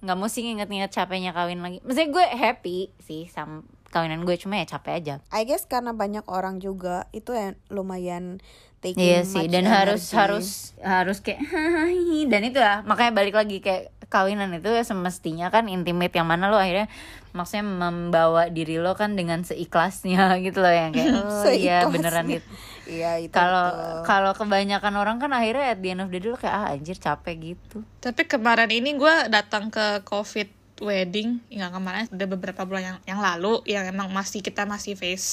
Nggak 0.00 0.16
mau 0.16 0.26
sih 0.26 0.42
nginget-nginget 0.42 0.90
capeknya 0.90 1.30
kawin 1.30 1.60
lagi. 1.60 1.78
Maksudnya 1.80 2.10
gue 2.10 2.24
happy 2.26 2.78
sih 2.98 3.30
sama 3.30 3.62
kawinan 3.88 4.22
gue 4.22 4.34
cuma 4.34 4.58
ya 4.58 4.66
capek 4.66 4.92
aja. 4.96 5.14
I 5.30 5.42
guess 5.42 5.64
karena 5.64 5.90
banyak 5.90 6.26
orang 6.26 6.58
juga 6.58 7.06
itu 7.10 7.30
yang 7.30 7.54
lumayan 7.70 8.38
taking 8.80 8.96
Iya 9.02 9.20
sih 9.22 9.44
much 9.44 9.52
dan 9.52 9.64
harus 9.68 10.02
energy. 10.08 10.16
harus 10.16 10.46
harus 10.80 11.18
kayak 11.20 11.40
"Hai," 11.44 12.24
dan 12.32 12.40
itu 12.42 12.56
ya 12.56 12.80
makanya 12.82 13.12
balik 13.12 13.36
lagi 13.36 13.60
kayak 13.60 13.92
kawinan 14.08 14.50
itu 14.56 14.66
ya 14.66 14.80
semestinya 14.82 15.52
kan 15.52 15.68
intimate 15.68 16.10
yang 16.10 16.24
mana 16.24 16.48
lo 16.48 16.56
akhirnya 16.56 16.88
maksudnya 17.30 17.64
membawa 17.66 18.50
diri 18.50 18.82
lo 18.82 18.98
kan 18.98 19.14
dengan 19.14 19.46
seikhlasnya 19.46 20.34
gitu 20.46 20.58
loh 20.62 20.72
yang 20.74 20.90
kayak 20.90 21.14
oh 21.20 21.52
iya 21.52 21.86
beneran 21.86 22.26
gitu. 22.26 22.48
Iya 22.90 23.22
itu 23.22 23.34
kalau 23.34 24.02
kalau 24.02 24.32
kebanyakan 24.34 24.94
orang 24.98 25.22
kan 25.22 25.30
akhirnya 25.30 25.74
at 25.74 25.78
the 25.78 25.94
end 25.94 26.02
of 26.02 26.10
the 26.10 26.18
day 26.18 26.30
lo 26.30 26.38
kayak 26.38 26.54
ah 26.54 26.66
anjir 26.74 26.98
capek 26.98 27.54
gitu. 27.54 27.86
Tapi 28.02 28.26
kemarin 28.26 28.70
ini 28.70 28.98
gue 28.98 29.14
datang 29.30 29.70
ke 29.70 30.02
COVID 30.02 30.60
wedding, 30.80 31.44
nggak 31.52 31.72
kemarin, 31.76 32.04
udah 32.08 32.26
beberapa 32.26 32.64
bulan 32.64 32.82
yang, 32.82 32.98
yang 33.04 33.20
lalu, 33.20 33.60
yang 33.68 33.84
emang 33.84 34.08
masih 34.10 34.40
kita 34.40 34.64
masih 34.64 34.96
face 34.96 35.28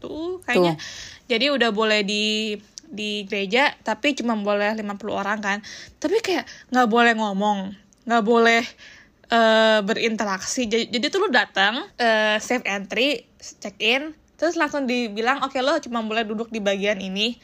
tuh 0.00 0.40
kayaknya. 0.48 0.80
Jadi 1.28 1.52
udah 1.52 1.70
boleh 1.70 2.00
di 2.02 2.56
di 2.88 3.28
gereja, 3.28 3.76
tapi 3.84 4.16
cuma 4.16 4.34
boleh 4.34 4.72
50 4.72 4.82
orang 5.12 5.38
kan. 5.44 5.58
Tapi 6.00 6.18
kayak 6.24 6.48
nggak 6.72 6.88
boleh 6.88 7.12
ngomong, 7.12 7.76
nggak 8.08 8.24
boleh 8.24 8.64
eh, 9.28 9.80
berinteraksi. 9.80 10.64
Jadi, 10.64 10.84
jadi 10.88 11.06
tuh 11.06 11.20
lu 11.20 11.28
datang, 11.28 11.82
eh, 11.96 12.36
save 12.38 12.62
entry, 12.64 13.26
check 13.38 13.76
in, 13.78 14.10
terus 14.34 14.54
langsung 14.54 14.84
dibilang 14.84 15.40
oke 15.40 15.56
lo 15.58 15.78
cuma 15.78 16.00
boleh 16.00 16.22
duduk 16.22 16.48
di 16.48 16.58
bagian 16.58 16.98
ini. 16.98 17.36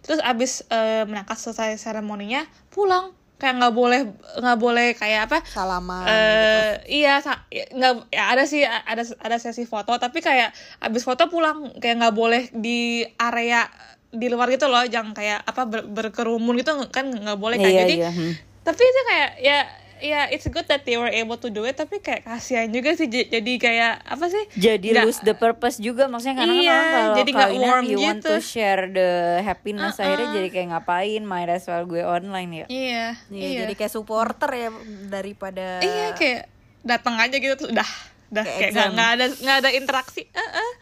Terus 0.00 0.20
abis 0.20 0.62
eh, 0.68 1.02
menangkap 1.02 1.34
selesai 1.34 1.74
seremoninya 1.74 2.44
pulang 2.68 3.10
kayak 3.34 3.58
nggak 3.58 3.74
boleh 3.74 4.00
nggak 4.38 4.58
boleh 4.58 4.88
kayak 4.94 5.26
apa 5.26 5.42
salaman 5.42 6.06
eh 6.06 6.72
iya 6.86 7.18
sa- 7.18 7.42
ya, 7.50 7.66
nggak 7.66 8.06
ya 8.08 8.30
ada 8.30 8.46
sih 8.46 8.62
ada 8.62 9.02
ada 9.02 9.36
sesi 9.36 9.66
foto 9.66 9.90
tapi 9.98 10.22
kayak 10.22 10.54
abis 10.78 11.02
foto 11.02 11.26
pulang 11.26 11.74
kayak 11.82 11.98
nggak 11.98 12.14
boleh 12.14 12.46
di 12.54 13.02
area 13.18 13.66
di 14.08 14.30
luar 14.30 14.46
gitu 14.48 14.70
loh 14.70 14.86
jangan 14.86 15.18
kayak 15.18 15.42
apa 15.42 15.66
ber- 15.66 15.90
berkerumun 15.90 16.54
gitu 16.62 16.78
kan 16.94 17.10
nggak 17.10 17.34
boleh 17.34 17.58
kan 17.58 17.68
Iya, 17.68 17.80
jadi 17.84 17.94
iya, 18.06 18.10
hmm. 18.14 18.32
tapi 18.62 18.80
itu 18.80 19.00
kayak 19.02 19.30
ya 19.42 19.58
ya 19.98 20.26
it's 20.26 20.46
good 20.46 20.64
that 20.64 20.82
they 20.82 20.94
were 20.94 21.08
able 21.08 21.34
to 21.34 21.48
do 21.48 21.62
it 21.62 21.74
tapi 21.74 21.98
kayak 21.98 22.22
kasihan 22.22 22.66
juga 22.66 22.92
sih 22.92 23.06
jadi 23.06 23.52
kayak 23.56 23.94
apa 24.00 24.26
sih? 24.26 24.44
Jadi 24.54 24.90
Nggak- 24.90 25.04
lose 25.04 25.20
the 25.20 25.32
purpose 25.32 25.76
juga 25.76 26.04
maksudnya 26.04 26.36
karena 26.36 26.50
kan 26.50 26.60
Iya, 26.60 26.72
orang 26.72 26.88
kalau 26.88 27.14
jadi 27.14 27.30
nggak 27.30 27.48
kawinan 27.48 27.68
warm 27.68 27.84
you 27.84 27.98
want 27.98 28.18
gitu. 28.18 28.30
to 28.30 28.34
share 28.38 28.82
the 28.86 29.10
happiness 29.40 29.96
akhirnya 29.96 30.28
jadi 30.32 30.48
kayak 30.50 30.66
ngapain 30.70 31.22
might 31.22 31.46
as 31.48 31.64
well 31.64 31.84
gue 31.84 32.00
online 32.00 32.50
ya 32.54 32.66
iya 32.66 33.06
Iya, 33.26 33.44
iya. 33.44 33.58
jadi 33.62 33.72
kayak 33.74 33.92
supporter 33.92 34.50
ya 34.50 34.68
daripada 35.04 35.78
iya 35.78 36.12
kayak 36.12 36.48
datang 36.80 37.14
aja 37.16 37.34
gitu 37.34 37.54
tuh 37.56 37.68
udah 37.70 37.88
udah 38.28 38.42
Kayak 38.42 38.70
kayak 38.72 38.88
nggak 38.90 39.10
ada 39.10 39.24
nggak 39.36 39.56
ada 39.58 39.70
interaksi 39.70 40.22
Eh, 40.26 40.40
eh. 40.56 40.72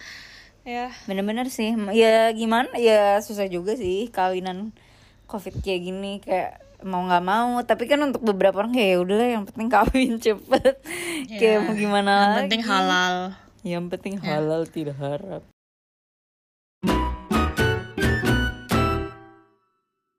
ya 0.65 0.87
bener-bener 1.05 1.47
sih 1.47 1.69
ya 1.91 2.31
gimana 2.31 2.71
ya 2.77 3.19
susah 3.19 3.45
juga 3.45 3.75
sih 3.75 4.07
kawinan 4.09 4.71
covid 5.25 5.59
kayak 5.59 5.81
gini 5.83 6.13
kayak 6.19 6.62
mau 6.83 7.05
nggak 7.07 7.25
mau. 7.25 7.61
Tapi 7.63 7.85
kan 7.87 8.01
untuk 8.03 8.23
beberapa 8.25 8.63
orang 8.63 8.73
kayak 8.75 8.89
ya 8.89 8.99
udahlah 9.03 9.29
yang 9.29 9.45
penting 9.47 9.69
kawin 9.69 10.13
cepet. 10.25 10.75
Kayak 11.29 11.59
mau 11.67 11.75
gimana 11.77 12.11
yang 12.11 12.23
lagi? 12.25 12.39
penting 12.47 12.63
halal. 12.65 13.15
Yang 13.63 13.85
penting 13.95 14.15
halal 14.19 14.63
tidak 14.67 14.97
harap 14.99 15.52